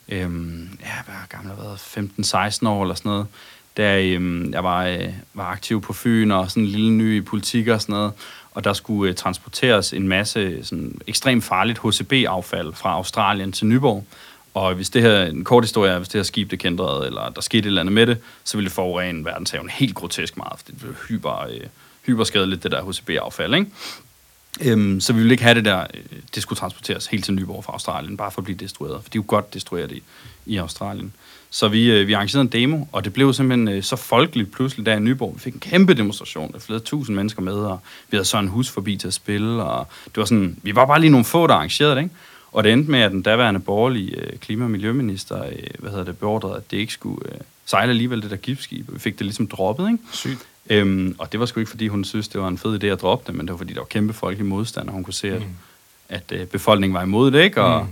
[0.09, 3.27] øhm, ja, hvad har gammel jeg været, 15-16 år eller sådan noget,
[3.77, 7.21] da øhm, jeg var, øh, var aktiv på Fyn og sådan en lille ny i
[7.21, 8.13] politik og sådan noget,
[8.55, 13.67] og der skulle øh, transporteres en masse øh, sådan, ekstremt farligt HCB-affald fra Australien til
[13.67, 14.05] Nyborg.
[14.55, 17.29] Og hvis det her, en kort historie er, hvis det her skib det kendrede, eller
[17.29, 20.53] der skete et eller andet med det, så ville det forurene verdenshaven helt grotesk meget,
[20.57, 21.61] for det blev hyper, øh,
[22.07, 23.71] hyperskadeligt, det der HCB-affald, ikke?
[24.61, 26.01] Øhm, så vi ville ikke have det der, øh,
[26.35, 29.19] det skulle transporteres helt til Nyborg fra Australien, bare for at blive destrueret, for de
[29.19, 30.03] er jo godt destrueret i,
[30.47, 31.13] i Australien.
[31.55, 34.87] Så vi, øh, vi arrangerede en demo, og det blev simpelthen øh, så folkeligt pludselig
[34.87, 35.35] der i Nyborg.
[35.35, 37.81] Vi fik en kæmpe demonstration, der flere tusind mennesker med, og
[38.11, 40.87] vi havde så en hus forbi til at spille, og det var sådan, vi var
[40.87, 42.15] bare lige nogle få, der arrangerede det, ikke?
[42.53, 46.05] Og det endte med, at den daværende borgerlige øh, klima- og miljøminister, øh, hvad hedder
[46.05, 48.93] det, beordrede, at det ikke skulle øh, sejle alligevel, det der giftskib.
[48.93, 49.99] Vi fik det ligesom droppet, ikke?
[50.13, 50.39] Sygt.
[50.71, 53.01] Øhm, og det var sgu ikke, fordi hun synes, det var en fed idé at
[53.03, 55.29] droppe det, men det var, fordi der var kæmpe folkelig modstand, og hun kunne se,
[55.29, 55.47] at, Mm.
[55.47, 55.55] mm.
[56.09, 57.63] at øh, befolkningen var imod det, ikke?
[57.63, 57.89] Og Mm.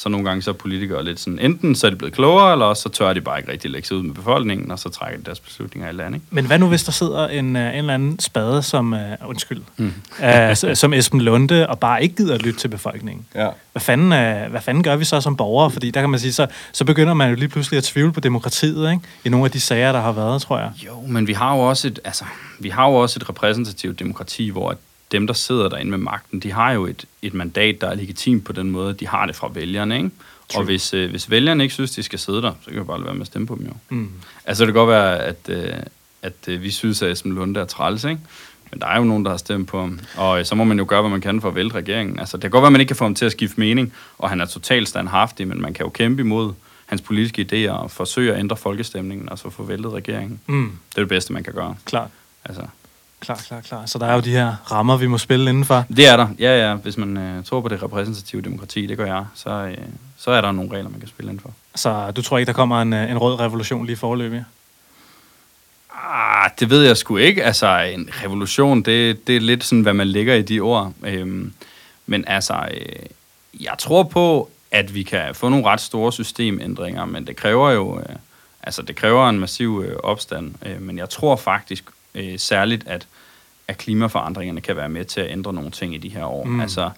[0.00, 2.66] Så nogle gange så er politikere lidt sådan, enten så er de blevet klogere, eller
[2.66, 5.18] også så tør de bare ikke rigtig lægge sig ud med befolkningen, og så trækker
[5.18, 6.26] de deres beslutninger i land, ikke?
[6.30, 9.62] Men hvad nu, hvis der sidder en, øh, en eller anden spade, som, uh, undskyld,
[9.76, 9.92] mm.
[10.18, 13.26] uh, som Esben Lunde, og bare ikke gider at lytte til befolkningen?
[13.34, 13.48] Ja.
[13.72, 15.70] Hvad fanden, uh, hvad fanden gør vi så som borgere?
[15.70, 18.20] Fordi der kan man sige, så, så begynder man jo lige pludselig at tvivle på
[18.20, 19.02] demokratiet, ikke?
[19.24, 20.70] I nogle af de sager, der har været, tror jeg.
[20.86, 22.24] Jo, men vi har jo også et, altså,
[22.58, 24.76] vi har jo også et repræsentativt demokrati, hvor
[25.12, 28.44] dem, der sidder derinde med magten, de har jo et, et mandat, der er legitimt
[28.44, 30.10] på den måde, de har det fra vælgerne, ikke?
[30.48, 30.60] True.
[30.60, 32.98] Og hvis, øh, hvis vælgerne ikke synes, de skal sidde der, så kan vi bare
[32.98, 33.72] lade være med at stemme på dem jo.
[33.88, 34.10] Mm.
[34.44, 35.72] Altså det kan godt være, at, øh,
[36.22, 38.20] at øh, vi synes, at Esben Lunde er træls, ikke?
[38.70, 40.00] Men der er jo nogen, der har stemt på ham.
[40.16, 42.18] Og øh, så må man jo gøre, hvad man kan for at vælte regeringen.
[42.18, 43.92] Altså det kan godt være, at man ikke kan få ham til at skifte mening,
[44.18, 46.52] og han er totalt standhaftig, men man kan jo kæmpe imod
[46.86, 50.40] hans politiske idéer og forsøge at ændre folkestemningen, og så få væltet regeringen.
[50.46, 50.72] Mm.
[50.90, 51.74] Det er det bedste, man kan gøre.
[51.84, 52.10] Klart.
[52.44, 52.62] Altså,
[53.20, 53.86] Klar, klar, klar.
[53.86, 55.84] Så der er jo de her rammer, vi må spille indenfor.
[55.96, 56.74] Det er der, ja, ja.
[56.74, 59.76] Hvis man øh, tror på det repræsentative demokrati, det gør jeg, så, øh,
[60.18, 61.50] så er der nogle regler, man kan spille indenfor.
[61.74, 64.44] Så du tror ikke, der kommer en, øh, en rød revolution lige forløbig?
[66.12, 67.44] Ah, det ved jeg sgu ikke.
[67.44, 70.92] Altså, en revolution, det, det er lidt sådan, hvad man lægger i de ord.
[71.02, 71.52] Øhm,
[72.06, 73.06] men altså, øh,
[73.60, 77.98] jeg tror på, at vi kan få nogle ret store systemændringer, men det kræver jo,
[77.98, 78.16] øh,
[78.62, 80.54] altså det kræver en massiv øh, opstand.
[80.66, 83.06] Øh, men jeg tror faktisk øh, særligt, at,
[83.68, 86.44] at klimaforandringerne kan være med til at ændre nogle ting i de her år.
[86.44, 86.60] Mm.
[86.60, 86.90] Altså,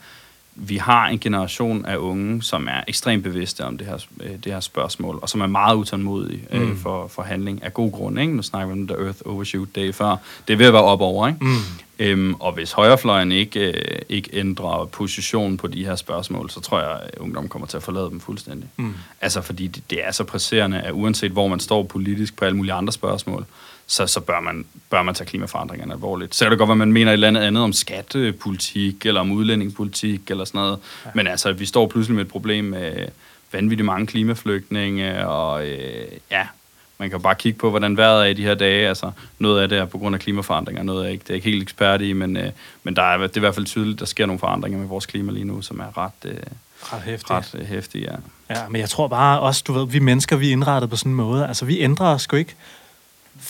[0.55, 4.53] vi har en generation af unge, som er ekstremt bevidste om det her, øh, det
[4.53, 6.79] her spørgsmål, og som er meget utålmodige øh, mm.
[6.79, 8.21] for, for handling af god grund.
[8.21, 8.37] Ikke?
[8.37, 10.17] Nu snakker vi om The Earth Overshoot Day før.
[10.49, 11.29] Det er ved at være op over.
[11.29, 11.45] Ikke?
[11.45, 11.57] Mm.
[11.99, 16.81] Øhm, og hvis højrefløjen ikke, øh, ikke ændrer position på de her spørgsmål, så tror
[16.81, 18.69] jeg, at ungdommen kommer til at forlade dem fuldstændig.
[18.77, 18.95] Mm.
[19.21, 22.57] Altså fordi det, det er så presserende, at uanset hvor man står politisk på alle
[22.57, 23.47] mulige andre spørgsmål,
[23.87, 26.35] så, så bør, man, bør man tage klimaforandringerne alvorligt.
[26.35, 29.33] Så kan det godt være, man mener et eller andet andet om skattepolitik, eller om
[29.33, 30.79] udlændingspolitik, eller sådan noget.
[31.05, 31.11] Ja.
[31.15, 33.07] Men altså, vi står pludselig med et problem med
[33.53, 36.47] vanvittigt mange klimaflygtninge, og øh, ja,
[36.99, 38.89] man kan bare kigge på, hvordan vejret er i de her dage.
[38.89, 41.51] Altså, noget af det er på grund af klimaforandringer, noget er ikke, det er ikke
[41.51, 42.51] helt ekspert i, men, øh,
[42.83, 45.07] men der er, det er i hvert fald tydeligt, der sker nogle forandringer med vores
[45.07, 46.37] klima lige nu, som er ret, øh,
[46.83, 47.37] ret hæftige.
[47.37, 48.17] Ret, øh, hæftige ja.
[48.55, 51.13] ja, men jeg tror bare også, du ved, vi mennesker, vi er indrettet på sådan
[51.13, 51.49] en måde.
[51.49, 52.55] Altså, vi ændrer os sgu ikke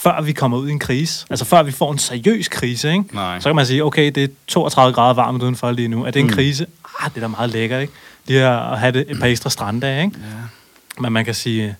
[0.02, 1.26] før vi kommer ud i en krise.
[1.30, 3.04] Altså før vi får en seriøs krise, ikke?
[3.14, 3.40] Nej.
[3.40, 6.04] Så kan man sige, okay, det er 32 grader varmt udenfor lige nu.
[6.04, 6.32] Er det en mm.
[6.32, 6.66] krise?
[7.00, 7.92] Ah, det er da meget lækkert, ikke?
[8.26, 10.16] Lige at have det et par ekstra stranddage, ikke?
[10.18, 11.02] Ja.
[11.02, 11.76] Men man kan sige,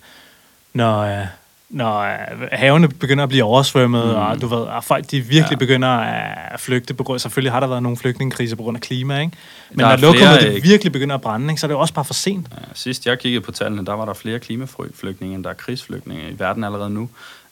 [0.75, 1.27] når, øh,
[1.71, 4.15] når øh, havene begynder at blive oversvømmet, mm.
[4.15, 5.57] og du ved, og folk de virkelig ja.
[5.57, 9.21] begynder at flygte på grund selvfølgelig har der været nogle flygtningekriser på grund af klima,
[9.21, 9.37] ikke?
[9.71, 11.95] Men der når lokummet det virkelig begynder at brænde, ikke, så er det jo også
[11.95, 12.47] bare for sent.
[12.53, 16.31] Ja, sidst jeg kiggede på tallene, der var der flere klimaflygtninge, end der er krigsflygtninge
[16.31, 17.09] i verden allerede nu.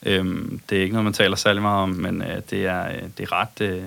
[0.07, 3.03] Øhm, det er ikke noget, man taler særlig meget om, men øh, det, er, øh,
[3.19, 3.61] det er ret...
[3.61, 3.83] Øh,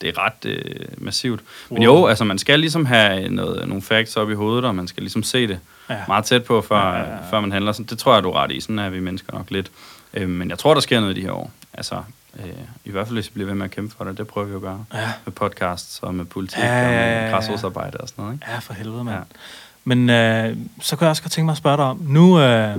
[0.00, 1.40] det er ret øh, massivt.
[1.70, 4.88] Men jo, altså man skal ligesom have noget, nogle facts op i hovedet, og man
[4.88, 5.58] skal ligesom se det
[5.90, 5.96] ja.
[6.08, 7.16] meget tæt på, før, ja, ja, ja.
[7.30, 7.72] før man handler.
[7.72, 8.60] Sådan, det tror jeg, du er ret i.
[8.60, 9.70] Sådan er vi mennesker nok lidt.
[10.14, 11.50] Øh, men jeg tror, der sker noget i de her år.
[11.72, 12.02] Altså,
[12.38, 12.50] øh,
[12.84, 14.18] i hvert fald hvis vi bliver ved med at kæmpe for det.
[14.18, 14.84] Det prøver vi jo at gøre.
[14.94, 15.12] Ja.
[15.24, 17.16] Med podcasts og med politik ja, ja, ja, ja.
[17.16, 18.34] og med græsrodsarbejde og sådan noget.
[18.36, 18.46] Ikke?
[18.50, 19.16] Ja, for helvede, mand.
[19.16, 19.22] Ja.
[19.84, 22.76] Men øh, så kan jeg også godt tænke mig at spørge dig om, nu, øh,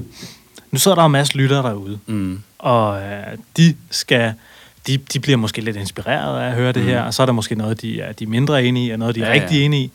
[0.72, 2.41] nu sidder der en masse lyttere derude, mm.
[2.57, 4.34] og øh, de skal
[4.88, 6.88] de, de bliver måske lidt inspireret af at høre det mm.
[6.88, 8.99] her, og så er der måske noget, de er, de er mindre enige i, og
[8.99, 9.63] noget, de er ja, rigtig ja.
[9.63, 9.91] enige i.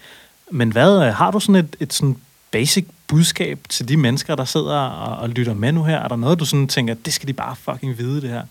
[0.50, 2.16] Men hvad, øh, har du sådan et, et sådan
[2.50, 5.98] basic budskab til de mennesker, der sidder og, og lytter med nu her?
[5.98, 8.42] Er der noget, du sådan tænker, det skal de bare fucking vide, det her?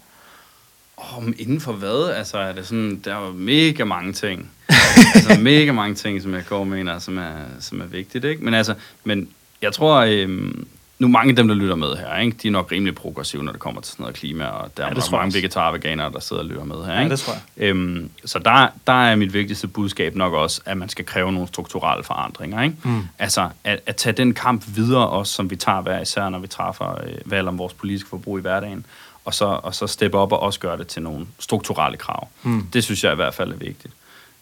[1.21, 2.13] Men inden for hvad?
[2.17, 4.51] Altså, er det sådan, der er jo mega mange ting.
[5.15, 8.43] altså, mega mange ting, som jeg går mener, som er, som er vigtigt, ikke?
[8.43, 9.29] Men altså, men
[9.61, 10.67] jeg tror, øhm,
[11.01, 12.37] nu mange af dem, der lytter med her, ikke?
[12.43, 14.89] de er nok rimelig progressive, når det kommer til sådan noget klima, og der ja,
[14.89, 16.91] er nok mange vegetarer og veganere, der sidder og lytter med her.
[16.91, 17.03] Ikke?
[17.03, 17.63] Ja, det tror jeg.
[17.63, 21.47] Øhm, så der, der er mit vigtigste budskab nok også, at man skal kræve nogle
[21.47, 22.61] strukturelle forandringer.
[22.61, 22.75] Ikke?
[22.83, 23.01] Mm.
[23.19, 26.47] Altså at, at tage den kamp videre også, som vi tager hver især, når vi
[26.47, 28.85] træffer øh, valg om vores politiske forbrug i hverdagen,
[29.25, 32.27] og så, og så steppe op og også gøre det til nogle strukturelle krav.
[32.43, 32.67] Mm.
[32.73, 33.93] Det synes jeg i hvert fald er vigtigt.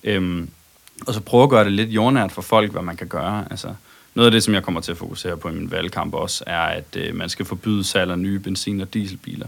[0.04, 0.50] Øhm,
[1.08, 3.46] og så prøve at gøre det lidt jordnært for folk, hvad man kan gøre.
[3.52, 3.74] Altså,
[4.16, 6.62] noget af det, som jeg kommer til at fokusere på i min valgkamp også, er,
[6.62, 9.48] at øh, man skal forbyde salg af nye benzin- og dieselbiler.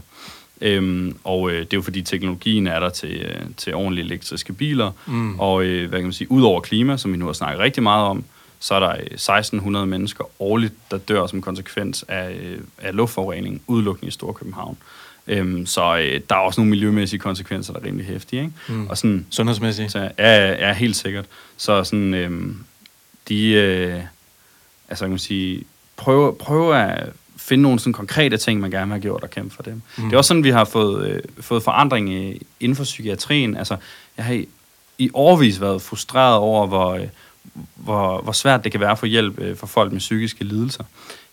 [0.61, 4.53] Øhm, og øh, det er jo fordi teknologien er der til, øh, til ordentlige elektriske
[4.53, 4.91] biler.
[5.05, 5.39] Mm.
[5.39, 7.83] Og øh, hvad kan man sige, ud over klima, som vi nu har snakket rigtig
[7.83, 8.23] meget om,
[8.59, 13.61] så er der 1600 øh, mennesker årligt, der dør som konsekvens af, øh, af luftforurening,
[13.67, 14.77] udelukkende i Storkøbenhavn.
[15.27, 18.41] Øhm, så øh, der er også nogle miljømæssige konsekvenser, der er rimelig hæftige.
[18.41, 18.53] Ikke?
[18.69, 18.87] Mm.
[18.87, 19.89] Og sådan, Sundhedsmæssige?
[19.89, 21.25] Så, ja, ja, helt sikkert.
[21.57, 22.55] Så sådan, øh,
[23.29, 23.47] de...
[23.51, 24.01] Øh,
[24.91, 25.63] altså kan man sige,
[25.97, 29.55] prøve, prøve at finde nogle sådan konkrete ting, man gerne vil have gjort og kæmpe
[29.55, 29.81] for dem.
[29.97, 30.03] Mm.
[30.03, 33.57] Det er også sådan, vi har fået, øh, fået forandring i, inden for psykiatrien.
[33.57, 33.75] Altså,
[34.17, 34.47] jeg har i,
[34.97, 37.07] i årvis været frustreret over, hvor, øh,
[37.75, 40.83] hvor, hvor svært det kan være at få hjælp øh, for folk med psykiske lidelser.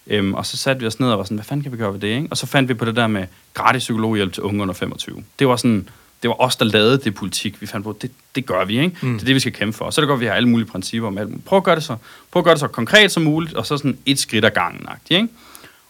[0.06, 1.92] Øhm, og så satte vi os ned og var sådan, hvad fanden kan vi gøre
[1.92, 2.08] ved det?
[2.08, 2.28] Ikke?
[2.30, 5.22] Og så fandt vi på det der med gratis psykologhjælp til unge under 25.
[5.38, 5.88] Det var sådan,
[6.22, 7.60] det var os, der lavede det politik.
[7.60, 8.96] Vi fandt på, det, det gør vi, ikke?
[9.02, 9.12] Mm.
[9.12, 9.84] Det er det, vi skal kæmpe for.
[9.84, 11.44] Og så er det godt, at vi har alle mulige principper om alt.
[11.44, 11.96] Prøv at gøre det så,
[12.30, 14.88] prøv at gøre det så konkret som muligt, og så sådan et skridt ad gangen,
[15.10, 15.28] ikke?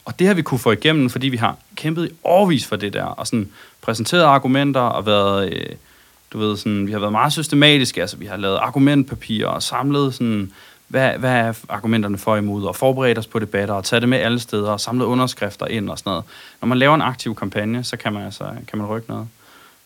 [0.04, 2.92] Og det har vi kunne få igennem, fordi vi har kæmpet i overvis for det
[2.92, 3.48] der, og sådan
[3.80, 5.66] præsenteret argumenter og været, øh,
[6.32, 10.14] du ved, sådan, vi har været meget systematiske, altså vi har lavet argumentpapirer og samlet
[10.14, 10.52] sådan,
[10.88, 14.08] hvad, hvad er argumenterne for og imod, og forberedt os på debatter, og tage det
[14.08, 16.24] med alle steder, og samle underskrifter ind og sådan noget.
[16.60, 19.28] Når man laver en aktiv kampagne, så kan man altså kan man rykke noget.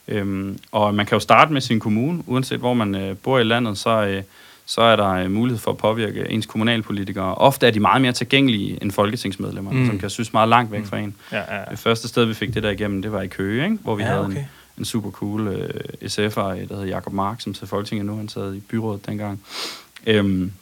[0.09, 3.44] Øhm, og man kan jo starte med sin kommune, uanset hvor man øh, bor i
[3.44, 4.22] landet, så, øh,
[4.66, 7.34] så er der øh, mulighed for at påvirke ens kommunalpolitikere.
[7.34, 9.86] Ofte er de meget mere tilgængelige end folketingsmedlemmer, mm.
[9.86, 10.86] som kan synes meget langt væk mm.
[10.86, 11.14] fra en.
[11.32, 11.64] Ja, ja, ja.
[11.70, 13.78] Det første sted, vi fik det der igennem, det var i Køge, ikke?
[13.82, 14.36] hvor vi ja, havde okay.
[14.36, 14.44] en,
[14.78, 15.70] en super cool øh,
[16.05, 19.40] SF'er, der hedder Jakob Mark, som til Folketinget nu, han sad i byrådet dengang.
[20.07, 20.53] Øhm,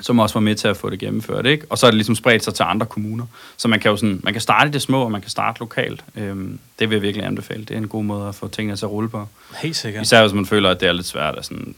[0.00, 1.66] som også var med til at få det gennemført, ikke?
[1.70, 3.26] Og så er det ligesom spredt sig til andre kommuner.
[3.56, 5.60] Så man kan jo sådan, man kan starte i det små, og man kan starte
[5.60, 6.04] lokalt.
[6.16, 7.64] Øhm, det vil jeg virkelig anbefale.
[7.64, 9.28] Det er en god måde at få tingene til at rulle på.
[9.62, 10.02] Helt sikkert.
[10.02, 11.74] Især hvis man føler, at det er lidt svært at sådan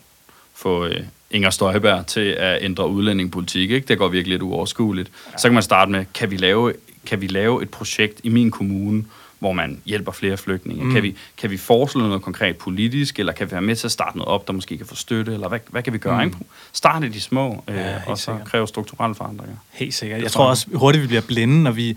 [0.55, 3.89] få øh, Inger Støjberg til at ændre udlændingepolitik, ikke?
[3.89, 5.11] Det går virkelig lidt uoverskueligt.
[5.33, 5.39] Ja.
[5.39, 6.73] Så kan man starte med, kan vi lave,
[7.07, 9.05] kan vi lave et projekt i min kommune,
[9.43, 10.85] hvor man hjælper flere flygtninge?
[10.85, 10.93] Mm.
[10.93, 13.93] Kan, vi, kan vi foreslå noget konkret politisk, eller kan vi være med til at
[13.93, 16.25] starte noget op, der måske kan få støtte, eller hvad, hvad kan vi gøre?
[16.25, 16.35] Mm.
[16.73, 18.47] Starte de små, øh, ja, og så sikkert.
[18.47, 19.57] kræve strukturelle forandringer.
[19.71, 20.17] Helt sikkert.
[20.17, 21.97] Jeg, jeg tror også hurtigt, vi bliver blinde, når vi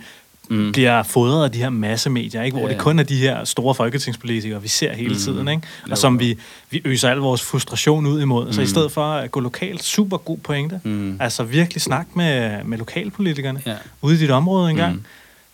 [0.49, 0.71] mm.
[0.71, 2.57] bliver fodret af de her massemedier, ikke?
[2.57, 2.73] hvor ja.
[2.73, 5.19] det kun er de her store folketingspolitikere, vi ser hele mm.
[5.19, 5.61] tiden, ikke?
[5.91, 6.37] og som vi,
[6.69, 8.45] vi øser al vores frustration ud imod.
[8.45, 8.53] Mm.
[8.53, 8.69] Så i mm.
[8.69, 10.81] stedet for at gå lokalt, super god pointe.
[10.83, 11.17] Mm.
[11.19, 13.75] Altså virkelig snak med, med lokalpolitikerne ja.
[14.01, 14.95] ude i dit område engang.
[14.95, 15.03] Mm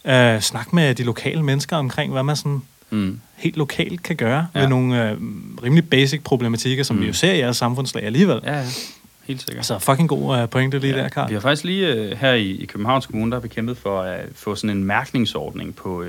[0.06, 3.20] øh, snak med de lokale mennesker omkring, hvad man sådan mm.
[3.36, 4.60] helt lokalt kan gøre ja.
[4.60, 5.18] ved nogle øh,
[5.64, 7.02] rimelig basic problematikker, som mm.
[7.02, 8.40] vi jo ser i jeres samfundslag alligevel.
[8.44, 8.66] Ja, ja.
[9.24, 9.66] Helt sikkert.
[9.66, 11.02] Så fucking god uh, pointe lige ja.
[11.02, 11.30] der, Karl.
[11.30, 14.26] Vi har faktisk lige uh, her i, i Københavns Kommune, der har bekæmpet for at
[14.36, 16.08] få sådan en mærkningsordning på uh,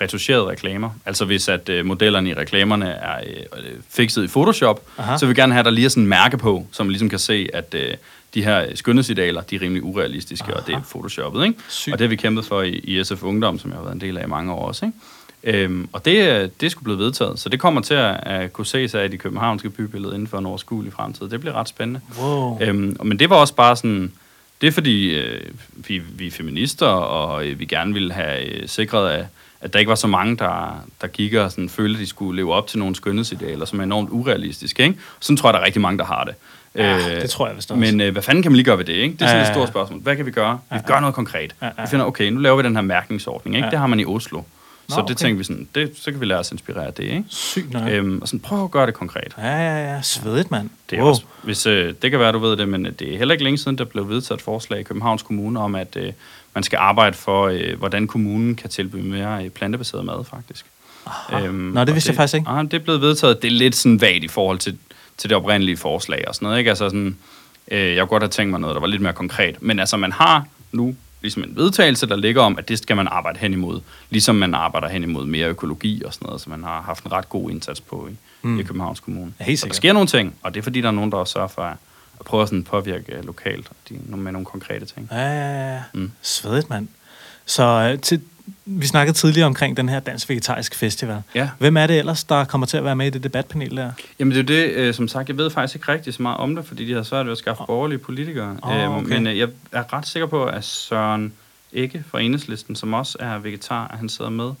[0.00, 0.90] retuscherede reklamer.
[1.06, 3.20] Altså hvis at uh, modellerne i reklamerne er
[3.52, 5.16] uh, fikset i Photoshop, Aha.
[5.18, 6.90] så vil vi gerne have, at der lige er sådan en mærke på, som man
[6.90, 7.94] ligesom kan se, at uh,
[8.34, 10.52] de her skønhedsidealer, de er rimelig urealistiske, Aha.
[10.52, 11.58] og det er photoshoppet, ikke?
[11.68, 11.92] Sygt.
[11.92, 14.00] Og det har vi kæmpet for i, i SF Ungdom, som jeg har været en
[14.00, 14.98] del af i mange år også, ikke?
[15.44, 18.66] Øhm, og det, det er sgu blevet vedtaget, så det kommer til at, at kunne
[18.66, 21.28] ses af i de københavnske bybillede inden for en overskuelig fremtid.
[21.28, 22.00] Det bliver ret spændende.
[22.20, 22.58] Wow.
[22.60, 24.12] Øhm, men det var også bare sådan,
[24.60, 25.40] det er fordi, øh,
[25.74, 29.26] vi, vi er feminister, og øh, vi gerne vil have øh, sikret, at,
[29.60, 32.36] at der ikke var så mange, der, der gik og sådan, følte, at de skulle
[32.36, 34.82] leve op til nogle skønhedsidealer, som er enormt urealistiske.
[34.82, 34.98] Ikke?
[35.20, 36.34] Sådan tror jeg, der er rigtig mange, der har det.
[36.74, 37.80] Ja, øh, det tror jeg vist også.
[37.80, 38.92] Men øh, hvad fanden kan man lige gøre ved det?
[38.92, 39.12] Ikke?
[39.14, 40.00] Det er sådan ja, et stort spørgsmål.
[40.00, 40.52] Hvad kan vi gøre?
[40.52, 40.92] Vi ja, ja.
[40.92, 41.54] gør noget konkret.
[41.62, 41.72] Ja, ja.
[41.78, 43.56] Vi finder, okay, nu laver vi den her mærkningsordning.
[43.56, 43.66] Ikke?
[43.66, 43.70] Ja.
[43.70, 44.36] Det har man i Oslo.
[44.90, 45.14] Nå, så det okay.
[45.14, 47.24] tænker vi sådan, det, så kan vi lade os inspirere af det, ikke?
[47.28, 47.88] Sygt nok.
[47.88, 49.34] Øhm, og sådan, prøv at gøre det konkret.
[49.38, 50.02] Ja, ja, ja.
[50.02, 50.70] Svedigt, mand.
[50.90, 51.10] Det er wow.
[51.10, 53.58] også, hvis, øh, det kan være, du ved det, men det er heller ikke længe
[53.58, 56.12] siden, der blev vedtaget et forslag i Københavns Kommune om, at øh,
[56.54, 60.66] man skal arbejde for, øh, hvordan kommunen kan tilbyde mere øh, plantebaseret mad, faktisk.
[61.32, 62.50] Øhm, Nå, det vidste det, jeg faktisk ikke.
[62.50, 63.42] Ah, det er blevet vedtaget.
[63.42, 64.78] Det er lidt sådan vagt i forhold til
[65.20, 66.58] til det oprindelige forslag og sådan noget.
[66.58, 66.70] Ikke?
[66.70, 67.16] Altså sådan,
[67.70, 69.62] øh, jeg kunne godt have tænkt mig noget, der var lidt mere konkret.
[69.62, 73.08] Men altså, man har nu ligesom en vedtagelse, der ligger om, at det skal man
[73.08, 73.80] arbejde hen imod.
[74.10, 77.12] Ligesom man arbejder hen imod mere økologi og sådan noget, så man har haft en
[77.12, 78.60] ret god indsats på i, mm.
[78.60, 79.32] i Københavns Kommune.
[79.40, 81.32] Ja, så der sker nogle ting, og det er fordi, der er nogen, der også
[81.32, 81.76] sørger for at,
[82.20, 85.08] at prøve at sådan påvirke lokalt de, med nogle konkrete ting.
[85.12, 85.82] Ja, ja, ja.
[85.94, 86.12] Mm.
[86.22, 86.88] Svedigt, mand.
[87.46, 88.20] Så øh, til,
[88.64, 91.22] vi snakkede tidligere omkring den her Dansk Vegetarisk Festival.
[91.34, 91.50] Ja.
[91.58, 93.92] Hvem er det ellers, der kommer til at være med i det debatpanel der?
[94.18, 96.38] Jamen det er jo det, øh, som sagt, jeg ved faktisk ikke rigtig så meget
[96.38, 97.66] om det, fordi de har svært ved at skaffe oh.
[97.66, 98.56] borgerlige politikere.
[98.62, 99.08] Oh, okay.
[99.08, 101.32] Men øh, jeg er ret sikker på, at Søren
[101.72, 104.52] Ikke fra Enhedslisten, som også er vegetar, at han sidder med.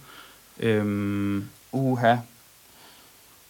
[0.60, 2.16] Øhm, uha,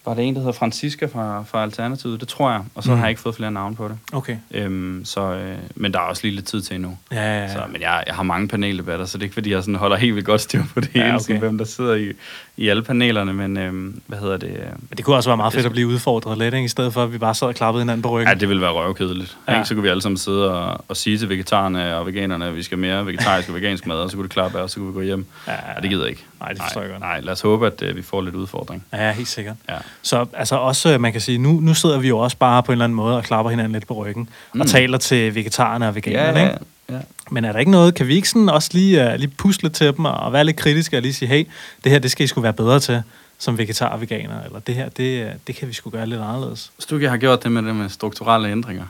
[0.04, 2.20] var det en, der hedder Francisca fra, fra Alternativet?
[2.20, 2.62] Det tror jeg.
[2.74, 2.96] Og så mm.
[2.96, 3.98] har jeg ikke fået flere navne på det.
[4.12, 4.36] Okay.
[4.50, 6.98] Øhm, så, øh, men der er også lige lidt tid til endnu.
[7.12, 7.52] Ja, ja, ja.
[7.52, 9.96] Så, men jeg, jeg har mange paneldebatter, så det er ikke, fordi jeg sådan holder
[9.96, 11.38] helt vildt godt styr på det ja, hele, okay.
[11.38, 12.12] hvem der sidder i,
[12.56, 13.32] i alle panelerne.
[13.32, 14.48] Men øhm, hvad hedder det?
[14.48, 16.64] Øh, men det kunne også være meget fedt at blive udfordret lidt, ikke?
[16.64, 18.28] i stedet for at vi bare sad og klappede hinanden på ryggen.
[18.28, 19.36] Ja, det ville være røvkedeligt.
[19.48, 19.64] Ja.
[19.64, 22.62] Så kunne vi alle sammen sidde og, og sige til vegetarerne og veganerne, at vi
[22.62, 24.88] skal mere vegetarisk og vegansk mad, og så kunne det klappe af, og så kunne
[24.88, 25.26] vi gå hjem.
[25.46, 25.74] Ja, ja, ja.
[25.76, 26.24] ja det gider jeg ikke.
[26.40, 27.00] Nej, det forstår jeg godt.
[27.00, 28.84] Nej, lad os håbe, at uh, vi får lidt udfordring.
[28.92, 29.56] Ja, helt sikkert.
[29.68, 29.76] Ja.
[30.02, 32.74] Så altså også, man kan sige, nu, nu sidder vi jo også bare på en
[32.74, 34.60] eller anden måde og klapper hinanden lidt på ryggen, mm.
[34.60, 36.64] og taler til vegetarerne og veganerne, ja, ikke?
[36.88, 36.98] Ja.
[37.30, 39.96] Men er der ikke noget, kan vi ikke sådan også lige, uh, lige pusle til
[39.96, 41.46] dem og være lidt kritiske og lige sige, hey,
[41.84, 43.02] det her, det skal I skulle være bedre til
[43.38, 46.72] som vegetar og veganer, eller det her, det, det kan vi skulle gøre lidt anderledes.
[46.78, 48.84] Stukke har gjort det med det med strukturelle ændringer.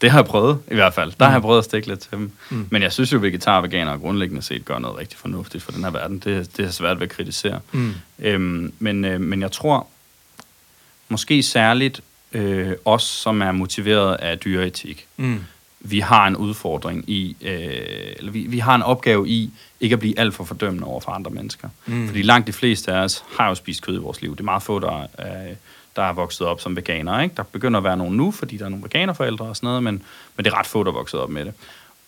[0.00, 1.10] Det har jeg prøvet, i hvert fald.
[1.10, 1.24] Der mm.
[1.24, 2.32] har jeg prøvet at stikke lidt til dem.
[2.50, 2.66] Mm.
[2.70, 5.72] Men jeg synes jo, at vegetar og veganer grundlæggende set gør noget rigtig fornuftigt for
[5.72, 6.18] den her verden.
[6.18, 7.60] Det, det er svært ved at kritisere.
[7.72, 7.94] Mm.
[8.18, 9.86] Øhm, men, øh, men jeg tror,
[11.08, 12.00] måske særligt
[12.32, 15.40] øh, os, som er motiveret af dyreetik, mm.
[15.80, 17.58] vi har en udfordring i, øh,
[18.16, 21.12] eller vi, vi har en opgave i, ikke at blive alt for fordømmende over for
[21.12, 21.68] andre mennesker.
[21.86, 22.06] Mm.
[22.06, 24.30] Fordi langt de fleste af os har jo spist kød i vores liv.
[24.30, 25.56] Det er meget få, der, øh,
[25.96, 27.22] der er vokset op som veganere.
[27.22, 27.36] Ikke?
[27.36, 30.02] Der begynder at være nogen nu, fordi der er nogle veganerforældre og sådan noget, men,
[30.36, 31.54] men det er ret få, der er vokset op med det.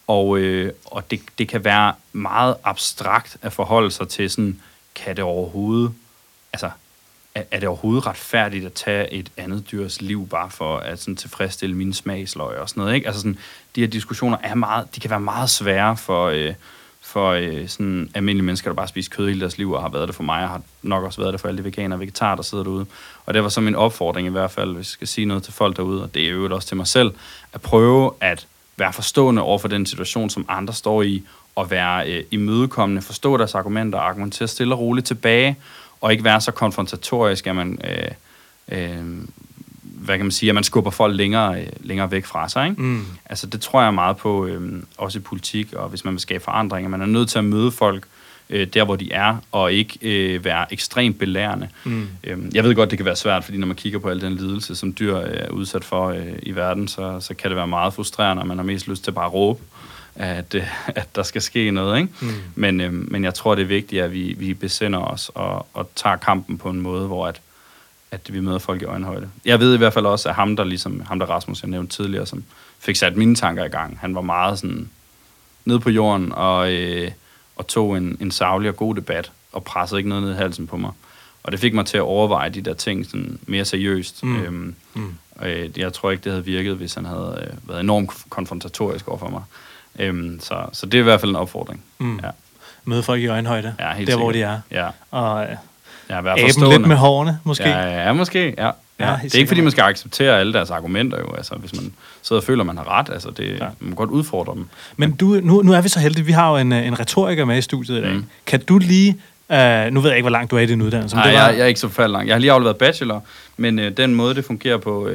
[0.07, 4.61] Og, øh, og det, det kan være meget abstrakt at forholde sig til sådan,
[4.95, 5.95] kan det overhovedet,
[6.53, 6.71] altså,
[7.35, 11.17] er, er det overhovedet retfærdigt at tage et andet dyrs liv bare for at sådan,
[11.17, 13.07] tilfredsstille mine smagsløg og sådan noget, ikke?
[13.07, 13.39] Altså sådan,
[13.77, 16.55] de her diskussioner er meget, de kan være meget svære for, øh,
[17.13, 20.09] for øh, sådan almindelige mennesker, der bare spiser kød hele deres liv og har været
[20.09, 22.35] det for mig, og har nok også været det for alle de veganer og vegetarer,
[22.37, 22.87] der sidder derude.
[23.27, 25.53] Og det var så min opfordring i hvert fald, hvis jeg skal sige noget til
[25.53, 27.13] folk derude, og det er jo også til mig selv,
[27.53, 28.47] at prøve at
[28.77, 31.23] være forstående over for den situation, som andre står i,
[31.55, 35.57] og være øh, imødekommende, forstå deres argumenter og argumentere stille og roligt tilbage,
[36.01, 38.11] og ikke være så konfrontatorisk, at man, øh,
[38.79, 39.25] øh,
[40.05, 42.69] hvad kan man sige, at man skubber folk længere, øh, længere væk fra sig.
[42.69, 42.83] Ikke?
[42.83, 43.05] Mm.
[43.27, 46.45] Altså det tror jeg meget på, øh, også i politik, og hvis man vil skabe
[46.45, 46.91] forandringer.
[46.91, 48.05] Man er nødt til at møde folk
[48.51, 51.69] øh, der, hvor de er, og ikke øh, være ekstremt belærende.
[51.85, 52.09] Mm.
[52.25, 54.33] Øh, jeg ved godt, det kan være svært, fordi når man kigger på al den
[54.33, 57.95] lidelse, som dyr er udsat for øh, i verden, så, så kan det være meget
[57.95, 59.61] frustrerende, og man har mest lyst til bare at råbe
[60.17, 62.01] at, øh, at der skal ske noget.
[62.01, 62.13] Ikke?
[62.21, 62.29] Mm.
[62.55, 65.91] Men, øh, men jeg tror, det er vigtigt, at vi, vi besinder os og, og
[65.97, 67.41] tager kampen på en måde, hvor at,
[68.13, 69.29] at vi møder folk i øjenhøjde.
[69.45, 71.97] Jeg ved i hvert fald også, at ham der, ligesom, ham der Rasmus, jeg nævnte
[71.97, 72.45] tidligere, som
[72.79, 74.89] fik sat mine tanker i gang, han var meget sådan
[75.65, 77.11] ned på jorden og, øh,
[77.57, 80.67] og tog en, en savlig og god debat og pressede ikke noget ned i halsen
[80.67, 80.91] på mig.
[81.43, 84.25] Og det fik mig til at overveje de der ting sådan mere seriøst.
[84.25, 84.43] Mm.
[84.43, 85.15] Øhm, mm.
[85.37, 89.19] Og jeg tror ikke, det havde virket, hvis han havde øh, været enormt konfrontatorisk over
[89.19, 89.43] for mig.
[89.99, 91.83] Øhm, så, så det er i hvert fald en opfordring.
[91.99, 92.21] Mm.
[92.23, 92.31] Ja.
[92.85, 94.25] Møde folk i øjenhøjde, ja, helt der sikkert.
[94.25, 94.61] hvor de er.
[94.71, 94.89] Ja.
[95.11, 95.47] Og
[96.15, 97.69] ja, være aben lidt med hårene, måske.
[97.69, 98.55] Ja, ja måske.
[98.59, 98.71] Ja.
[99.01, 101.35] Ja, ja, det er ikke, fordi man skal acceptere alle deres argumenter jo.
[101.35, 101.93] Altså, hvis man
[102.23, 103.67] sidder og føler, at man har ret, altså, det, ja.
[103.81, 104.69] man må godt udfordre dem.
[104.97, 107.59] Men du, nu, nu er vi så heldige, vi har jo en, en retoriker med
[107.59, 108.13] i studiet i dag.
[108.13, 108.25] Mm.
[108.47, 109.17] Kan du lige
[109.49, 111.17] Uh, nu ved jeg ikke, hvor langt du er i din uddannelse.
[111.17, 111.33] Nej, var...
[111.33, 112.29] jeg, jeg er ikke så forfærdelig langt.
[112.29, 113.25] Jeg har lige afleveret bachelor,
[113.57, 115.13] men uh, den måde, det fungerer på, uh,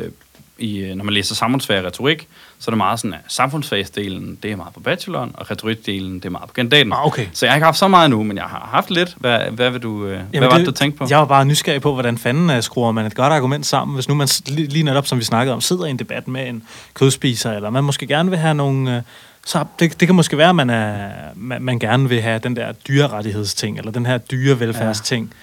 [0.57, 2.27] i, øh, når man læser samfundsfag og retorik,
[2.59, 6.25] så er det meget sådan, at samfundsfagsdelen, det er meget på bacheloren, og retorikdelen, det
[6.25, 6.93] er meget på kandidaten.
[6.93, 7.27] Ah, okay.
[7.33, 9.15] Så jeg har ikke haft så meget nu, men jeg har haft lidt.
[9.17, 11.07] Hvad, hvad, vil du, øh, Jamen hvad var det, du tænkte på?
[11.09, 14.07] Jeg var bare nysgerrig på, hvordan fanden uh, skruer man et godt argument sammen, hvis
[14.07, 16.63] nu man lige, lige netop, som vi snakkede om, sidder i en debat med en
[16.93, 18.97] kødspiser, eller man måske gerne vil have nogle...
[18.97, 19.03] Uh,
[19.45, 22.55] så det, det kan måske være, at man, er, man, man gerne vil have den
[22.55, 25.25] der dyrerettighedsting, eller den her dyrevelfærdsting.
[25.31, 25.35] Ja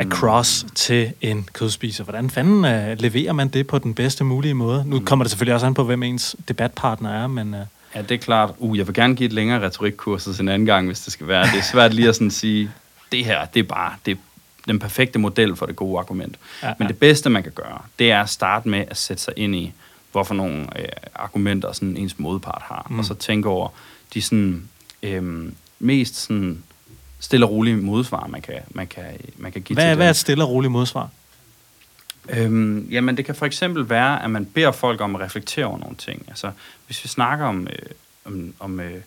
[0.00, 2.04] across til en kødspiser.
[2.04, 4.84] Hvordan fanden uh, leverer man det på den bedste mulige måde?
[4.86, 5.04] Nu mm.
[5.04, 7.54] kommer det selvfølgelig også an på, hvem ens debatpartner er, men...
[7.54, 7.60] Uh...
[7.94, 8.50] Ja, det er klart.
[8.58, 11.46] Uh, jeg vil gerne give et længere retorikkursus en anden gang, hvis det skal være.
[11.46, 12.70] Det er svært lige at sådan sige,
[13.12, 14.16] det her, det er bare det er
[14.66, 16.36] den perfekte model for det gode argument.
[16.62, 16.88] Ja, Men ja.
[16.88, 19.72] det bedste, man kan gøre, det er at starte med at sætte sig ind i,
[20.12, 22.98] hvorfor nogle øh, argumenter sådan ens modpart har, mm.
[22.98, 23.68] og så tænke over
[24.14, 24.68] de sådan,
[25.02, 26.62] øh, mest sådan
[27.24, 29.04] stille og rolige modsvar, man kan, man kan,
[29.36, 31.08] man kan give hvad, til Hvad er et stille og roligt modsvar?
[32.28, 35.78] Øhm, jamen, det kan for eksempel være, at man beder folk om at reflektere over
[35.78, 36.24] nogle ting.
[36.28, 36.50] Altså,
[36.86, 37.88] hvis vi snakker om, øh,
[38.24, 39.00] om, om øh,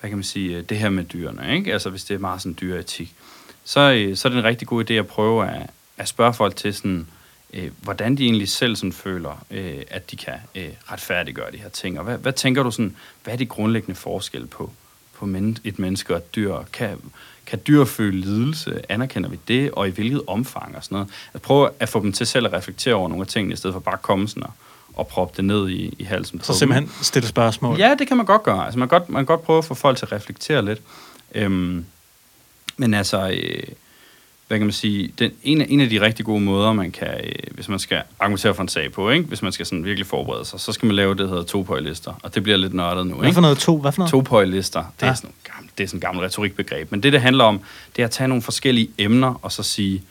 [0.00, 1.72] hvad kan man sige, det her med dyrene, ikke?
[1.72, 3.14] Altså, hvis det er meget sådan dyreetik,
[3.64, 6.56] så, øh, så er det en rigtig god idé at prøve at, at spørge folk
[6.56, 7.06] til sådan,
[7.52, 11.68] øh, hvordan de egentlig selv sådan føler, øh, at de kan øh, retfærdiggøre de her
[11.68, 11.98] ting.
[11.98, 14.72] Og hvad, hvad tænker du sådan, hvad er de grundlæggende forskel på,
[15.14, 16.56] på men, et menneske og et dyr?
[16.72, 16.98] Kan,
[17.46, 18.82] kan dyr føle lidelse?
[18.88, 19.70] Anerkender vi det?
[19.70, 21.08] Og i hvilket omfang og sådan noget?
[21.34, 23.74] At prøve at få dem til selv at reflektere over nogle af tingene, i stedet
[23.74, 24.52] for bare at komme sådan og,
[24.94, 27.78] og proppe det ned i, i halsen Så simpelthen stille spørgsmål?
[27.78, 28.64] Ja, det kan man godt gøre.
[28.64, 30.80] Altså man kan godt, man kan godt prøve at få folk til at reflektere lidt.
[31.34, 31.84] Øhm,
[32.76, 33.62] men altså, øh,
[34.48, 37.20] hvad kan man sige, den, en, af, en af de rigtig gode måder, man kan,
[37.24, 39.28] øh, hvis man skal argumentere for en sag på, ikke?
[39.28, 42.12] hvis man skal sådan virkelig forberede sig, så skal man lave det, der hedder to-pøjlister,
[42.22, 43.14] og det bliver lidt nørdet nu.
[43.14, 43.78] Hvad for noget to?
[43.78, 44.10] Hvad for noget?
[44.10, 45.10] To-pøjlister, det, ja.
[45.10, 47.60] er sådan gammel, det er sådan et gammelt retorikbegreb, men det, det handler om,
[47.96, 50.02] det er at tage nogle forskellige emner, og så sige,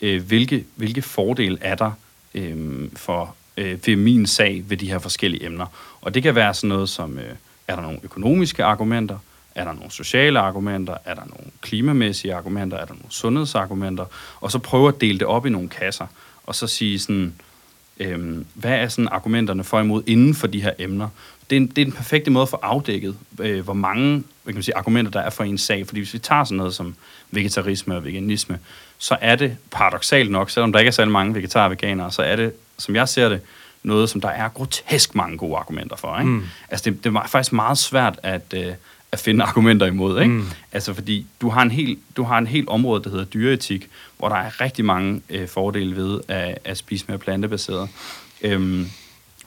[0.00, 1.90] øh, hvilke, hvilke fordele er der
[2.34, 5.66] øh, for øh, ved min sag ved de her forskellige emner.
[6.00, 7.34] Og det kan være sådan noget som, øh,
[7.68, 9.18] er der nogle økonomiske argumenter,
[9.54, 10.96] er der nogle sociale argumenter?
[11.04, 12.76] Er der nogle klimamæssige argumenter?
[12.76, 14.04] Er der nogle sundhedsargumenter?
[14.40, 16.06] Og så prøve at dele det op i nogle kasser,
[16.44, 17.34] og så sige sådan,
[18.00, 21.08] øhm, hvad er sådan argumenterne for imod inden for de her emner?
[21.50, 24.52] Det er, en, det er den perfekte måde at få afdækket, øh, hvor mange hvad
[24.52, 25.86] kan man sige, argumenter der er for en sag.
[25.86, 26.94] Fordi hvis vi tager sådan noget som
[27.30, 28.58] vegetarisme og veganisme,
[28.98, 32.22] så er det paradoxalt nok, selvom der ikke er særlig mange vegetarer og veganere, så
[32.22, 33.40] er det, som jeg ser det,
[33.82, 36.18] noget, som der er grotesk mange gode argumenter for.
[36.18, 36.30] Ikke?
[36.30, 36.42] Mm.
[36.70, 38.72] Altså det, det er faktisk meget svært at, øh,
[39.12, 40.20] at finde argumenter imod.
[40.20, 40.34] Ikke?
[40.34, 40.46] Mm.
[40.72, 43.88] Altså fordi du har, en hel, du har en helt område, der hedder dyreetik,
[44.18, 47.88] hvor der er rigtig mange øh, fordele ved at, at spise mere plantebaseret.
[48.42, 48.86] Øhm,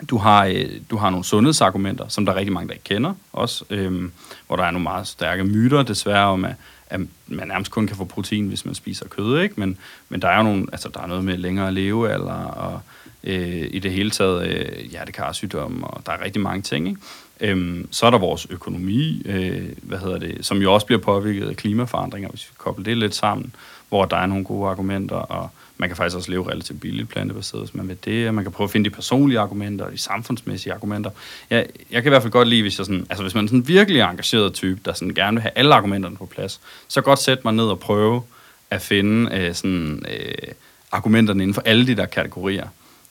[0.09, 3.13] Du har, øh, du har nogle sundhedsargumenter, som der er rigtig mange, der ikke kender
[3.33, 4.11] også, øhm,
[4.47, 6.55] hvor der er nogle meget stærke myter desværre om, at,
[6.87, 9.55] at man nærmest kun kan få protein, hvis man spiser kød, ikke?
[9.57, 9.77] Men,
[10.09, 12.79] men der er jo nogle, altså der er noget med længere levealder og
[13.23, 16.99] øh, i det hele taget øh, hjertekarsygdomme, og der er rigtig mange ting, ikke?
[17.43, 21.49] Øhm, så er der vores økonomi, øh, hvad hedder det, som jo også bliver påvirket
[21.49, 23.55] af klimaforandringer, hvis vi kobler det lidt sammen,
[23.89, 27.63] hvor der er nogle gode argumenter, og man kan faktisk også leve relativt billigt plantebaseret,
[27.63, 30.73] hvis man vil det, og man kan prøve at finde de personlige argumenter, de samfundsmæssige
[30.73, 31.09] argumenter.
[31.49, 33.47] Jeg, jeg kan i hvert fald godt lide, hvis jeg sådan, altså hvis man er
[33.47, 37.01] sådan en virkelig engageret type, der sådan gerne vil have alle argumenterne på plads, så
[37.01, 38.21] godt sætte mig ned og prøve
[38.69, 40.53] at finde øh, sådan, øh,
[40.91, 42.67] argumenterne inden for alle de der kategorier,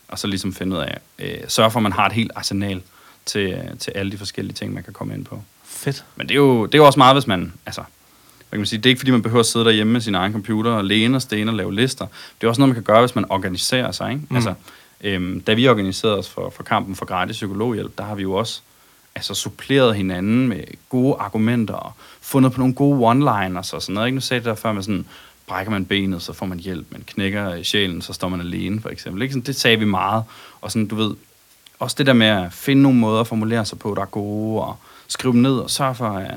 [0.09, 2.83] og så ligesom finde ud af, øh, sørge for, at man har et helt arsenal
[3.27, 5.43] til, til alle de forskellige ting, man kan komme ind på.
[5.65, 6.05] Fedt.
[6.17, 8.67] Men det er jo, det er jo også meget, hvis man, altså, hvad kan man
[8.67, 10.85] sige, det er ikke fordi, man behøver at sidde derhjemme med sin egen computer og
[10.85, 12.07] læne og stene og lave lister.
[12.41, 14.11] Det er også noget, man kan gøre, hvis man organiserer sig.
[14.13, 14.23] Ikke?
[14.29, 14.37] Mm.
[14.37, 14.55] Altså,
[15.01, 18.33] øhm, da vi organiserede os for, for kampen for gratis psykologhjælp, der har vi jo
[18.33, 18.61] også
[19.15, 24.07] altså, suppleret hinanden med gode argumenter og fundet på nogle gode one-liners og sådan noget.
[24.07, 24.15] Ikke?
[24.15, 25.07] Nu sagde det der før med sådan,
[25.47, 26.87] brækker man benet, så får man hjælp.
[26.91, 29.23] Man knækker sjælen, så står man alene, for eksempel.
[29.23, 29.33] Ikke?
[29.33, 30.25] Sådan, det sagde vi meget.
[30.61, 31.15] Og sådan, du ved,
[31.83, 34.63] også det der med at finde nogle måder at formulere sig på, der er gode,
[34.63, 34.77] og
[35.09, 36.35] skrive dem ned og sørge for at,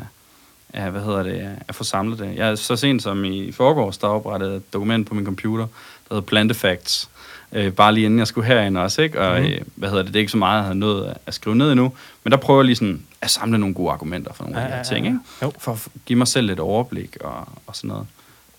[0.70, 2.36] at, hvad hedder det, at få samlet det.
[2.36, 5.68] Jeg er så sent som i forgårs, der oprettede et dokument på min computer,
[6.10, 7.10] der hedder Plantefacts,
[7.52, 9.22] øh, bare lige inden jeg skulle herind også, ikke?
[9.22, 9.48] Og mm.
[9.48, 11.72] øh, hvad hedder det, det er ikke så meget, jeg havde nået at skrive ned
[11.72, 11.94] endnu,
[12.24, 14.72] men der prøver jeg lige sådan at samle nogle gode argumenter for nogle ja, af
[14.72, 15.20] de her ting, ikke?
[15.42, 15.52] Jo.
[15.58, 18.08] For at give mig selv lidt overblik og, og sådan noget.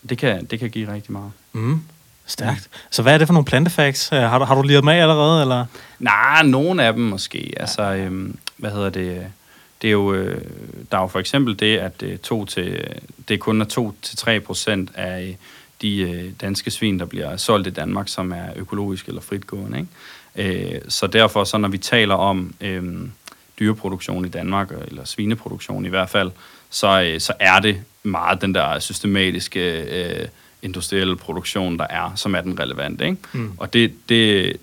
[0.08, 1.32] Det kan, det kan give rigtig meget.
[1.52, 1.80] Mm.
[2.26, 2.68] Stærkt.
[2.90, 4.08] Så hvad er det for nogle plantefacts?
[4.08, 5.66] Har du, har du lige med allerede, eller?
[5.98, 7.52] Nej, nogle af dem måske.
[7.56, 9.26] Altså, øhm, hvad hedder det?
[9.82, 10.42] Det er jo, øh,
[10.90, 12.84] der er jo for eksempel det, at det, to til,
[13.28, 13.92] det kun er
[14.38, 15.36] 2-3 procent af
[15.82, 19.78] de øh, danske svin, der bliver solgt i Danmark, som er økologisk eller fritgående.
[19.78, 20.74] Ikke?
[20.74, 23.08] Øh, så derfor, så når vi taler om øh,
[23.58, 26.30] dyreproduktion i Danmark, eller svineproduktion i hvert fald,
[26.70, 30.28] så, øh, så er det meget den der systematiske øh,
[30.66, 33.04] industrielle produktion, der er, som er den relevante.
[33.04, 33.16] Ikke?
[33.32, 33.52] Mm.
[33.56, 34.56] Og det, det,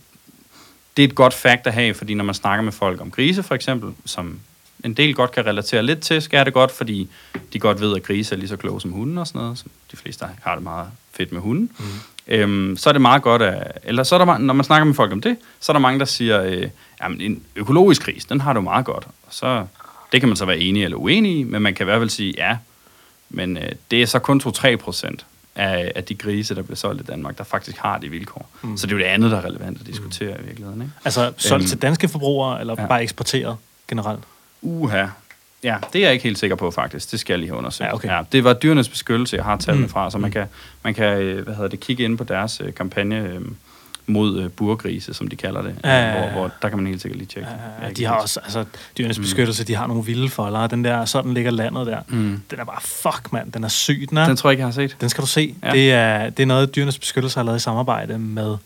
[0.98, 3.44] det er et godt fakt at have, fordi når man snakker med folk om grise
[3.44, 4.40] for eksempel, som
[4.84, 7.10] en del godt kan relatere lidt til, skal det godt, fordi
[7.54, 9.58] de godt ved, at grise er lige så kloge som hunden og sådan noget.
[9.58, 11.70] Så de fleste har det meget fedt med hunden.
[11.80, 11.86] Mm.
[12.28, 14.94] Øhm, så er det meget godt, at, eller så er der, når man snakker med
[14.94, 16.68] folk om det, så er der mange, der siger, øh,
[17.02, 19.08] jamen en økologisk gris, den har du meget godt.
[19.24, 19.66] Og så,
[20.12, 22.10] det kan man så være enig eller uenig i, men man kan i hvert fald
[22.10, 22.58] sige, ja,
[23.30, 25.26] men øh, det er så kun 2-3 procent
[25.56, 28.50] af, af de grise, der bliver solgt i Danmark, der faktisk har de vilkår.
[28.62, 28.78] Mm.
[28.78, 30.44] Så det er jo det andet, der er relevant at diskutere mm.
[30.44, 30.82] i virkeligheden.
[30.82, 30.94] Ikke?
[31.06, 32.88] Altså solgt øhm, til danske forbrugere, eller ja.
[32.88, 34.24] bare eksporteret generelt?
[34.62, 35.06] Uha.
[35.64, 37.12] Ja, det er jeg ikke helt sikker på faktisk.
[37.12, 37.88] Det skal jeg lige have undersøgt.
[37.88, 38.08] Ja, okay.
[38.10, 39.92] ja, det var dyrenes beskyttelse, jeg har tallene mm.
[39.92, 40.48] fra, så man kan,
[40.84, 43.42] man kan øh, hvad hedder det, kigge ind på deres øh, kampagne øh,
[44.08, 45.76] mod øh, burgrise, som de kalder det.
[45.84, 46.20] Ja, ja, ja.
[46.20, 47.50] Hvor, hvor, der kan man helt sikkert lige tjekke.
[47.82, 48.66] Ja, ja, de har også, altså,
[48.98, 49.24] dyrenes mm.
[49.24, 50.68] beskyttelse, de har nogle vilde folder.
[50.68, 52.00] Den der, sådan ligger landet der.
[52.08, 52.42] Mm.
[52.52, 54.28] Den er bare, fuck mand, den er syg, den er.
[54.28, 54.98] Den tror jeg ikke, jeg har set.
[55.02, 55.56] Den skal du se.
[55.64, 55.72] Ja.
[55.72, 58.58] Det, er, det er noget, dyrenes beskyttelse har lavet i samarbejde med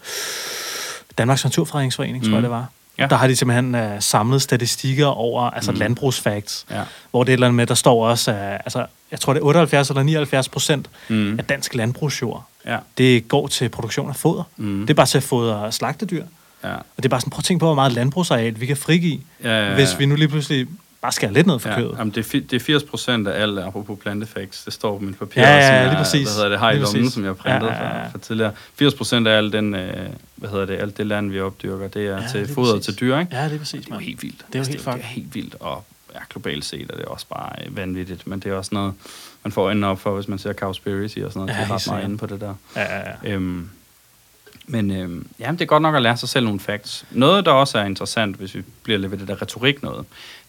[1.18, 2.24] Danmarks Naturfredningsforening, mm.
[2.24, 2.44] tror jeg mm.
[2.44, 2.66] det var.
[3.00, 3.08] Ja.
[3.08, 5.78] Der har de simpelthen uh, samlet statistikker over altså mm.
[5.78, 6.82] landbrugsfacts, ja.
[7.12, 9.90] hvor det er eller med, der står også, uh, altså, jeg tror det er 78
[9.90, 11.40] eller 79 procent mm.
[11.40, 12.78] af dansk landbrugsjord, ja.
[12.98, 14.44] det går til produktion af foder.
[14.58, 14.82] Mm.
[14.82, 16.24] Det er bare til at fodre slagtedyr.
[16.64, 16.74] Ja.
[16.74, 19.20] Og det er bare sådan, prøv at tænke på, hvor meget landbrugsareal vi kan frigive,
[19.44, 19.76] ja, ja, ja.
[19.76, 20.68] hvis vi nu lige pludselig
[21.02, 21.96] bare skære lidt ned for ja, kødet.
[21.98, 25.14] Jamen, det, er, det er 80 procent af alt, apropos plantefacts, det står på min
[25.14, 26.28] papir, ja, ja, ja, lige præcis.
[26.28, 28.06] hvad hedder det, har i lommen, som jeg har printet ja, ja, ja.
[28.06, 28.52] For, for tidligere.
[28.76, 32.08] 80 procent af alt, den, øh, hvad hedder det, alt det land, vi opdyrker, det
[32.08, 33.36] er ja, til foder til dyr, ikke?
[33.36, 33.86] Ja, det er præcis.
[33.86, 34.38] Det er jo helt vildt.
[34.38, 35.84] Det er jo altså, helt, er, det er helt vildt, og
[36.18, 38.94] ja, globalt set er det også bare øh, vanvittigt, men det er også noget,
[39.44, 41.76] man får øjnene op for, hvis man ser Cowspiracy og sådan noget, ja, det er
[41.76, 42.56] ret meget inde på det der.
[42.76, 43.34] Ja, ja, ja.
[43.34, 43.70] Øhm,
[44.68, 47.06] men øh, ja, det er godt nok at lære sig selv nogle facts.
[47.12, 50.06] Noget, der også er interessant, hvis vi bliver lidt ved det der retorik noget,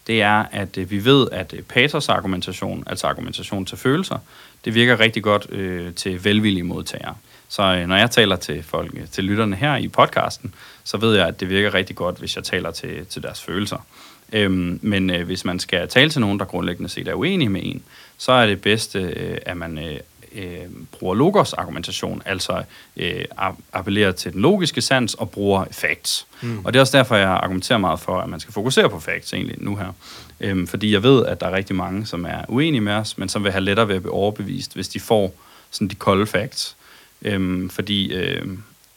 [0.07, 4.19] det er, at øh, vi ved, at øh, patos argumentation, altså argumentation til følelser,
[4.65, 7.15] det virker rigtig godt øh, til velvillige modtagere.
[7.49, 10.55] Så øh, når jeg taler til folk, øh, til lytterne her i podcasten,
[10.85, 13.87] så ved jeg, at det virker rigtig godt, hvis jeg taler til, til deres følelser.
[14.33, 17.61] Øhm, men øh, hvis man skal tale til nogen, der grundlæggende set er uenige med
[17.65, 17.83] en,
[18.19, 20.01] så er det bedste, øh, at man øh,
[20.35, 22.63] øh, bruger logos argumentation, altså
[22.97, 23.25] øh,
[23.73, 26.27] appellerer til den logiske sans og bruger facts.
[26.41, 26.65] Mm.
[26.65, 29.33] Og det er også derfor, jeg argumenterer meget for, at man skal fokusere på facts
[29.33, 29.93] egentlig nu her.
[30.41, 33.29] Øhm, fordi jeg ved, at der er rigtig mange, som er uenige med os, men
[33.29, 35.35] som vil have lettere ved at blive overbevist, hvis de får
[35.71, 36.77] sådan de kolde facts.
[37.23, 38.47] Øhm, fordi, øh,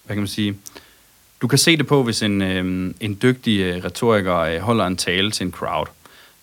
[0.06, 0.56] hvad kan man sige,
[1.42, 4.98] du kan se det på, hvis en, øh, en dygtig øh, retoriker øh, holder en
[4.98, 5.88] tale til en crowd.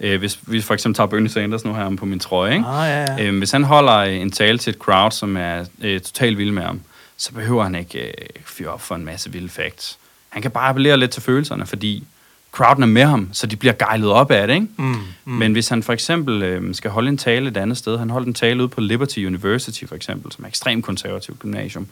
[0.01, 2.67] Øh, hvis vi for eksempel tager Bernie Sanders nu her på min trøje, ikke?
[2.67, 3.25] Ah, ja, ja.
[3.27, 6.51] Øh, hvis han holder øh, en tale til et crowd, som er øh, totalt vild
[6.51, 6.81] med ham,
[7.17, 8.13] så behøver han ikke øh,
[8.45, 9.99] fyre op for en masse vilde facts.
[10.29, 12.05] Han kan bare appellere lidt til følelserne, fordi
[12.53, 14.67] crowden er med ham, så de bliver gejlet op af det, ikke?
[14.77, 14.95] Mm,
[15.25, 15.33] Mm.
[15.33, 18.27] Men hvis han for eksempel øh, skal holde en tale et andet sted, han holdt
[18.29, 21.87] en tale ude på Liberty University for eksempel, som er ekstremt konservativt gymnasium,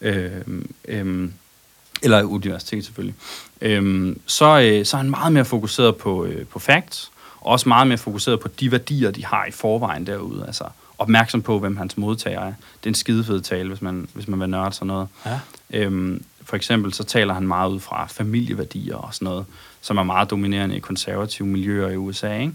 [0.00, 0.30] øh,
[0.88, 1.28] øh,
[2.02, 3.14] eller universitet selvfølgelig,
[3.60, 7.68] øh, så, øh, så er han meget mere fokuseret på, øh, på facts, og også
[7.68, 10.44] meget mere fokuseret på de værdier, de har i forvejen derude.
[10.46, 10.64] Altså
[10.98, 12.52] opmærksom på, hvem hans modtager er.
[12.80, 15.08] Det er en skidefed tale, hvis man, hvis man vil nørde sådan noget.
[15.26, 15.40] Ja.
[15.70, 19.46] Øhm, for eksempel så taler han meget ud fra familieværdier og sådan noget,
[19.80, 22.38] som er meget dominerende i konservative miljøer i USA.
[22.38, 22.52] Ikke?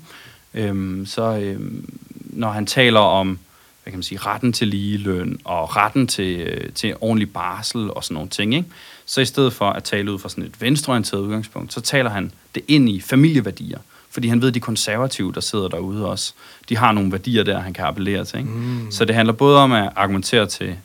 [0.53, 3.39] Øhm, så øhm, når han taler om
[3.85, 8.03] hvad kan man sige, retten til ligeløn og retten til, øh, til ordentlig barsel og
[8.03, 8.67] sådan nogle ting, ikke?
[9.05, 12.31] så i stedet for at tale ud fra sådan et venstreorienteret udgangspunkt, så taler han
[12.55, 13.79] det ind i familieværdier.
[14.09, 16.33] Fordi han ved, at de konservative, der sidder derude også,
[16.69, 18.39] de har nogle værdier der, han kan appellere til.
[18.39, 18.51] Ikke?
[18.51, 18.91] Mm.
[18.91, 20.75] Så det handler både om at argumentere til,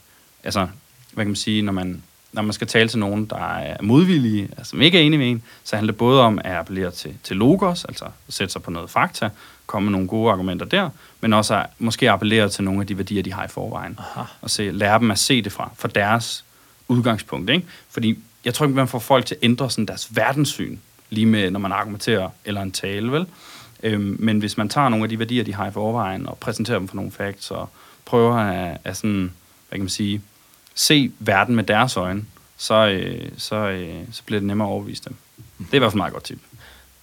[0.45, 0.67] altså,
[1.13, 4.49] hvad kan man sige, når man, når man skal tale til nogen, der er modvillige,
[4.57, 7.15] altså som ikke er enige med en, så handler det både om at appellere til,
[7.23, 9.31] til logos, altså at sætte sig på noget fakta,
[9.71, 10.91] komme med nogle gode argumenter der,
[11.21, 13.99] men også måske appellere til nogle af de værdier, de har i forvejen.
[13.99, 14.23] Aha.
[14.41, 16.45] Og se, lære dem at se det fra, fra deres
[16.89, 17.51] udgangspunkt.
[17.51, 17.67] Ikke?
[17.91, 20.79] Fordi jeg tror ikke, man får folk til at ændre sådan deres verdenssyn,
[21.11, 23.27] lige med, når man argumenterer eller en tale, vel?
[23.83, 26.79] Øhm, men hvis man tager nogle af de værdier, de har i forvejen, og præsenterer
[26.79, 27.69] dem for nogle facts, og
[28.05, 29.33] prøver at, at sådan,
[29.69, 30.23] hvad kan man sige,
[30.75, 32.25] se verden med deres øjne,
[32.57, 35.15] så, øh, så, øh, så bliver det nemmere at overbevise dem.
[35.59, 36.39] Det er i hvert fald et meget godt tip.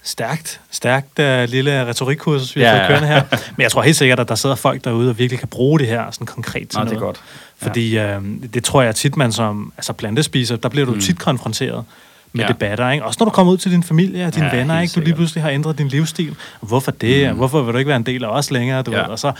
[0.08, 2.82] Stærkt, stærkt uh, lille retorikkursus, vi Ja, har ja.
[2.82, 3.24] fået kørende her.
[3.58, 5.88] Men jeg tror helt sikkert, at der sidder folk derude og virkelig kan bruge det
[5.88, 6.89] her sådan konkret til Nå, noget.
[6.89, 7.22] det er godt.
[7.58, 8.22] Fordi øh,
[8.53, 10.99] det tror jeg tit, man som altså plantespiser, der bliver du mm.
[10.99, 11.86] tit konfronteret
[12.34, 12.47] med Ja.
[12.47, 12.53] ja.
[12.53, 12.89] debatter.
[12.91, 13.05] Ikke?
[13.05, 14.93] Også når du kommer ud til din familie og dine Ja, ja, venner, ikke?
[14.95, 16.36] du lige pludselig har ændret din livsstil.
[16.62, 17.32] Hvorfor det?
[17.32, 17.38] Mm.
[17.38, 18.82] Hvorfor vil du ikke være en del af os længere?
[18.82, 18.97] Du Ja.
[19.01, 19.05] ved?
[19.05, 19.32] Og så,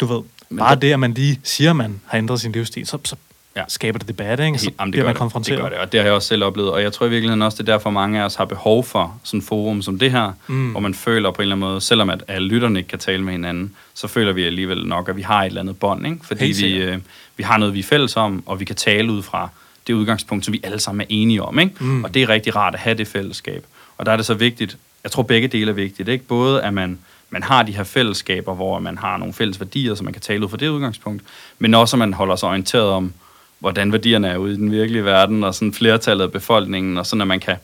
[0.00, 2.52] du ved, Men bare der- det, at man lige siger, at man har ændret sin
[2.52, 3.16] livsstil, så, så
[3.60, 3.64] Ja.
[3.68, 4.58] skaber det debat, ikke?
[4.58, 5.18] Så Helt- Jamen, det bliver gør man det.
[5.18, 5.56] konfronteret.
[5.58, 6.70] Det gør det, og det har jeg også selv oplevet.
[6.70, 9.20] Og jeg tror i virkeligheden også, det er derfor mange af os har behov for
[9.24, 10.70] sådan et forum som det her, mm.
[10.70, 13.22] hvor man føler på en eller anden måde, selvom at alle lytterne ikke kan tale
[13.22, 16.18] med hinanden, så føler vi alligevel nok, at vi har et eller andet bånd, ikke?
[16.22, 16.98] Fordi vi, øh,
[17.36, 19.48] vi har noget, vi er fælles om, og vi kan tale ud fra
[19.86, 21.74] det udgangspunkt, som vi alle sammen er enige om, ikke?
[21.84, 22.04] Mm.
[22.04, 23.64] Og det er rigtig rart at have det fællesskab.
[23.98, 26.24] Og der er det så vigtigt, jeg tror begge dele er vigtigt, ikke?
[26.24, 26.98] Både at man
[27.32, 30.44] man har de her fællesskaber, hvor man har nogle fælles værdier, som man kan tale
[30.44, 31.22] ud fra det udgangspunkt,
[31.58, 33.12] men også at man holder sig orienteret om,
[33.60, 37.20] hvordan værdierne er ude i den virkelige verden, og sådan flertallet af befolkningen, og sådan
[37.20, 37.56] at man kan,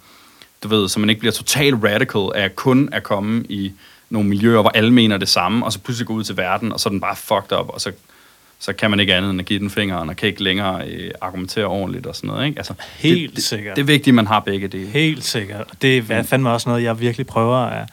[0.62, 3.72] du ved, så man ikke bliver totalt radical af kun at komme i
[4.11, 6.80] nogle miljøer, hvor alle mener det samme, og så pludselig gå ud til verden, og
[6.80, 7.92] så er den bare fucked up, og så,
[8.59, 11.11] så kan man ikke andet end at give den fingeren, og kan ikke længere øh,
[11.20, 12.47] argumentere ordentligt og sådan noget.
[12.47, 12.59] Ikke?
[12.59, 13.76] Altså, Helt det, det, sikkert.
[13.76, 14.86] Det er vigtigt, at man har begge dele.
[14.86, 15.61] Helt sikkert.
[15.70, 17.88] Og det er fandme også noget, jeg virkelig prøver at,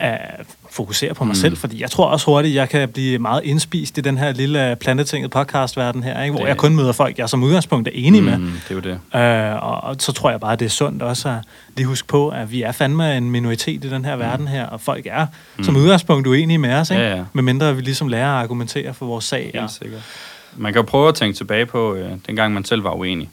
[0.00, 1.34] at fokusere på mig mm.
[1.34, 4.76] selv, fordi jeg tror også hurtigt, jeg kan blive meget indspist i den her lille
[4.80, 6.32] plantetinget podcastverden her, ikke?
[6.32, 8.38] hvor Det- jeg kun møder folk, jeg som udgangspunkt er enig med.
[8.38, 9.54] Mm, det er jo det.
[9.54, 11.34] Øh, og, og så tror jeg bare, det er sundt også at
[11.76, 14.20] lige huske på, at vi er fandme en minoritet i den her mm.
[14.20, 15.26] verden her, og folk er
[15.56, 15.64] mm.
[15.64, 17.02] som udgangspunkt uenige med os, ikke?
[17.02, 17.24] Ja, ja.
[17.32, 19.50] medmindre vi ligesom lærer at argumentere for vores sag.
[19.54, 20.00] Helt sikkert.
[20.56, 23.28] Man kan jo prøve at tænke tilbage på, øh, dengang man selv var uenig.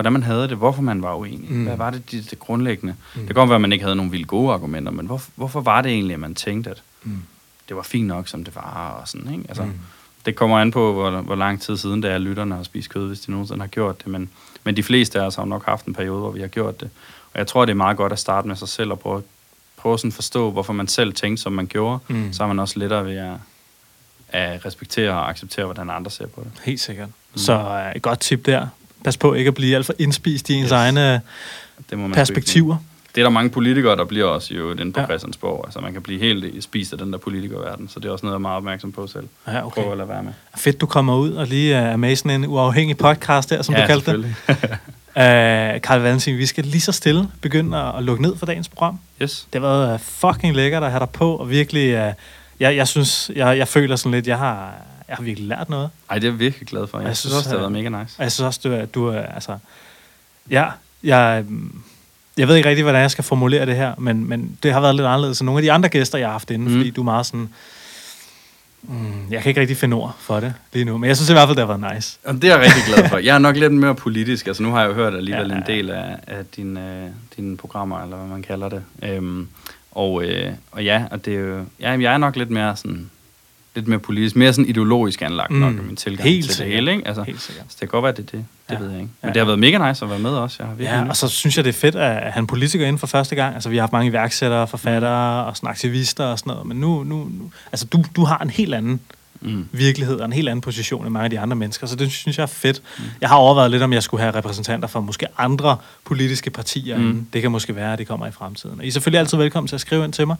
[0.00, 1.50] Hvordan man havde det, hvorfor man var uenig.
[1.52, 1.64] Mm.
[1.64, 2.94] Hvad var det, det, det grundlæggende?
[3.14, 3.18] Mm.
[3.20, 5.60] Det kan godt være, at man ikke havde nogle vildt gode argumenter, men hvor, hvorfor
[5.60, 7.22] var det egentlig, at man tænkte, at Mm.
[7.68, 9.44] det var fint nok, som det var, og sådan, ikke?
[9.48, 9.72] Altså, Mm.
[10.26, 12.90] Det kommer an på, hvor, hvor lang tid siden det er, at lytterne har spist
[12.90, 14.30] kød, hvis de nogensinde har gjort det, men,
[14.64, 16.90] men de fleste af os har nok haft en periode, hvor vi har gjort det.
[17.32, 19.22] Og jeg tror, det er meget godt at starte med sig selv og prøve,
[19.76, 22.16] prøve sådan at forstå, hvorfor man selv tænkte, som man gjorde, Mm.
[22.16, 22.32] mm.
[22.32, 23.36] så har man også lettere ved at,
[24.28, 26.52] at respektere og acceptere, hvordan andre ser på det.
[26.64, 27.08] Helt sikkert.
[27.08, 27.38] Mm.
[27.38, 28.66] Så øh, et godt tip der.
[29.04, 30.72] Pas på ikke at blive alt for indspist i ens yes.
[30.72, 31.20] egne Det
[31.92, 32.76] må man sgu ikke perspektiver.
[33.14, 35.06] Det er der mange politikere, der bliver også jo den på Ja.
[35.06, 35.64] Christiansborg.
[35.66, 38.34] Altså man kan blive helt spist af den der politikerverden, så det er også noget,
[38.34, 39.28] jeg er meget opmærksom på selv.
[39.46, 39.82] Ja, okay.
[39.82, 40.32] Prøv at lade være med.
[40.56, 43.74] Fedt, du kommer ud og lige er med i sådan en uafhængig podcast der, som
[43.74, 44.18] ja, du kaldte det.
[44.18, 48.68] Uh, Karl Valentin, vi skal lige så stille begynde at, at lukke ned for dagens
[48.68, 49.00] program.
[49.22, 49.46] yes.
[49.52, 52.12] Det har været uh, fucking lækkert at have dig på, og virkelig, uh,
[52.60, 54.74] jeg, jeg synes, jeg, jeg føler sådan lidt, jeg har,
[55.10, 55.90] jeg har virkelig lært noget.
[56.10, 56.98] Ej, det er jeg virkelig glad for.
[56.98, 58.14] Jeg, Jeg synes, synes også, det har været mega nice.
[58.18, 59.58] Og jeg synes også, du er, du er altså,
[60.50, 60.66] ja,
[61.02, 61.44] jeg,
[62.36, 64.94] jeg ved ikke rigtig, hvordan jeg skal formulere det her, men, men det har været
[64.94, 66.76] lidt anderledes end nogle af de andre gæster, jeg har haft inde, mm.
[66.76, 67.48] Fordi du er meget sådan,
[68.82, 71.32] mm, jeg kan ikke rigtig finde ord for det lige nu, men jeg synes i
[71.32, 72.18] hvert fald, det har været nice.
[72.26, 73.18] Jamen, det er jeg rigtig glad for.
[73.18, 74.46] Jeg er nok lidt mere politisk.
[74.46, 77.04] Altså, nu har jeg jo hørt alligevel Ja, ja, ja, en del af, af dine,
[77.04, 78.82] øh, dine programmer, eller hvad man kalder det.
[79.02, 79.48] Øhm,
[79.92, 83.10] og, øh, og ja, og det er jo, ja, jeg er nok lidt mere sådan,
[83.74, 85.56] lidt mere politisk, mere sådan ideologisk anlagt mm.
[85.58, 86.66] nok, min tilgang Helt til sikkert.
[86.68, 87.06] det hele, ikke?
[87.08, 87.64] Altså, Helt sikkert.
[87.68, 88.44] så det kan godt være, det det.
[88.68, 88.78] Det Ja.
[88.78, 89.10] ved jeg ikke.
[89.22, 89.44] Ja, Men det har ja.
[89.46, 90.56] været mega nice at være med også.
[90.78, 92.98] Jeg har Ja, og så synes jeg, det er fedt at han er politiker inden
[92.98, 93.54] for første gang.
[93.54, 95.48] Altså, vi har haft mange iværksættere, forfattere Mm.
[95.48, 96.66] og sådan aktivister og sådan noget.
[96.66, 99.00] Men nu, nu, nu altså, du, du har en helt anden
[99.40, 99.68] mm.
[99.72, 101.86] virkelighed og en helt anden position end mange af de andre mennesker.
[101.86, 102.82] Så det synes jeg er fedt.
[102.98, 103.04] Mm.
[103.20, 106.98] Jeg har overvejet lidt, om jeg skulle have repræsentanter fra måske andre politiske partier.
[106.98, 107.26] Mm.
[107.32, 108.78] Det kan måske være, at det kommer i fremtiden.
[108.78, 110.36] Og I er selvfølgelig altid velkommen til at skrive ind til mig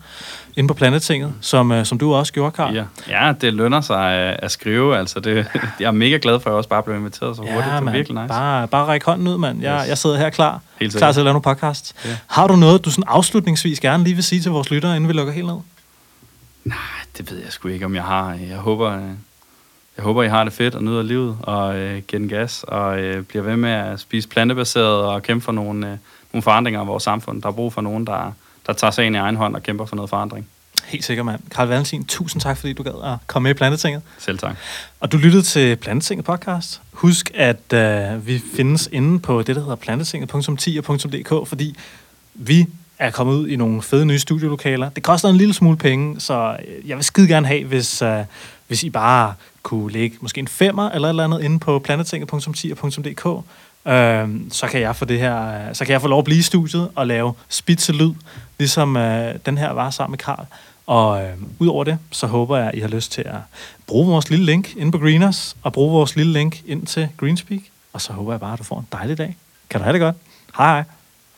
[0.56, 2.74] inde på Planettinget, som, uh, som du også gjorde, Karl.
[2.74, 2.84] Ja.
[3.08, 4.98] ja, det lønner sig at skrive.
[4.98, 5.46] Altså det,
[5.80, 7.66] jeg er mega glad for, at jeg også bare blev inviteret så hurtigt.
[7.66, 8.28] Ja, det er virkelig nice.
[8.28, 9.62] Bare, bare række hånden ud, mand.
[9.62, 9.88] Jeg, yes.
[9.88, 11.94] jeg sidder her klar, Helt klar til at lave nogle podcast.
[12.04, 12.16] Ja.
[12.26, 15.12] Har du noget, du sådan afslutningsvis gerne lige vil sige til vores lyttere, inden vi
[15.12, 15.56] lukker helt ned?
[16.64, 16.78] Nej,
[17.18, 18.32] det ved jeg sgu ikke, om jeg har.
[18.32, 19.10] Jeg håber, øh,
[19.96, 23.00] jeg håber, I har det fedt og nyder livet og øh, giver den gas og
[23.00, 25.96] øh, bliver ved med at spise plantebaseret og kæmpe for nogle, øh,
[26.32, 27.42] nogle forandringer af vores samfund.
[27.42, 28.32] Der er brug for nogen, der,
[28.66, 30.46] der tager sig ind i egen hånd og kæmper for noget forandring.
[30.84, 31.40] Helt sikkert, mand.
[31.50, 34.02] Karl Valentin, tusind tak, fordi du gad at komme med i Plantetinget.
[34.18, 34.56] Selv tak.
[35.00, 36.80] Og du lyttede til Plantetinget podcast.
[36.92, 41.76] Husk, at øh, vi findes inde på det, der hedder plantetinget.10.dk, fordi
[42.34, 42.66] vi
[43.00, 44.88] er kommet ud i nogle fede nye studiolokaler.
[44.88, 48.08] Det koster en lille smule penge, så øh, jeg vil skide gerne have, hvis, uh,
[48.66, 53.26] hvis I bare kunne lægge måske en femmer eller et eller andet inde på planetinget.10.dk.
[53.26, 53.42] Uh,
[53.92, 56.42] øh, så kan jeg få det her, så kan jeg få lov at blive i
[56.42, 58.12] studiet og lave spidse lyd,
[58.58, 59.02] ligesom uh,
[59.46, 60.46] den her var sammen med Karl.
[60.86, 63.40] Og øh, udover det, så håber jeg, at I har lyst til at
[63.86, 67.60] bruge vores lille link ind på Greeners, og bruge vores lille link ind til Greenspeak.
[67.92, 69.36] Og så håber jeg bare, at du får en dejlig dag.
[69.70, 70.16] Kan du have det godt?
[70.56, 70.99] Hej hej.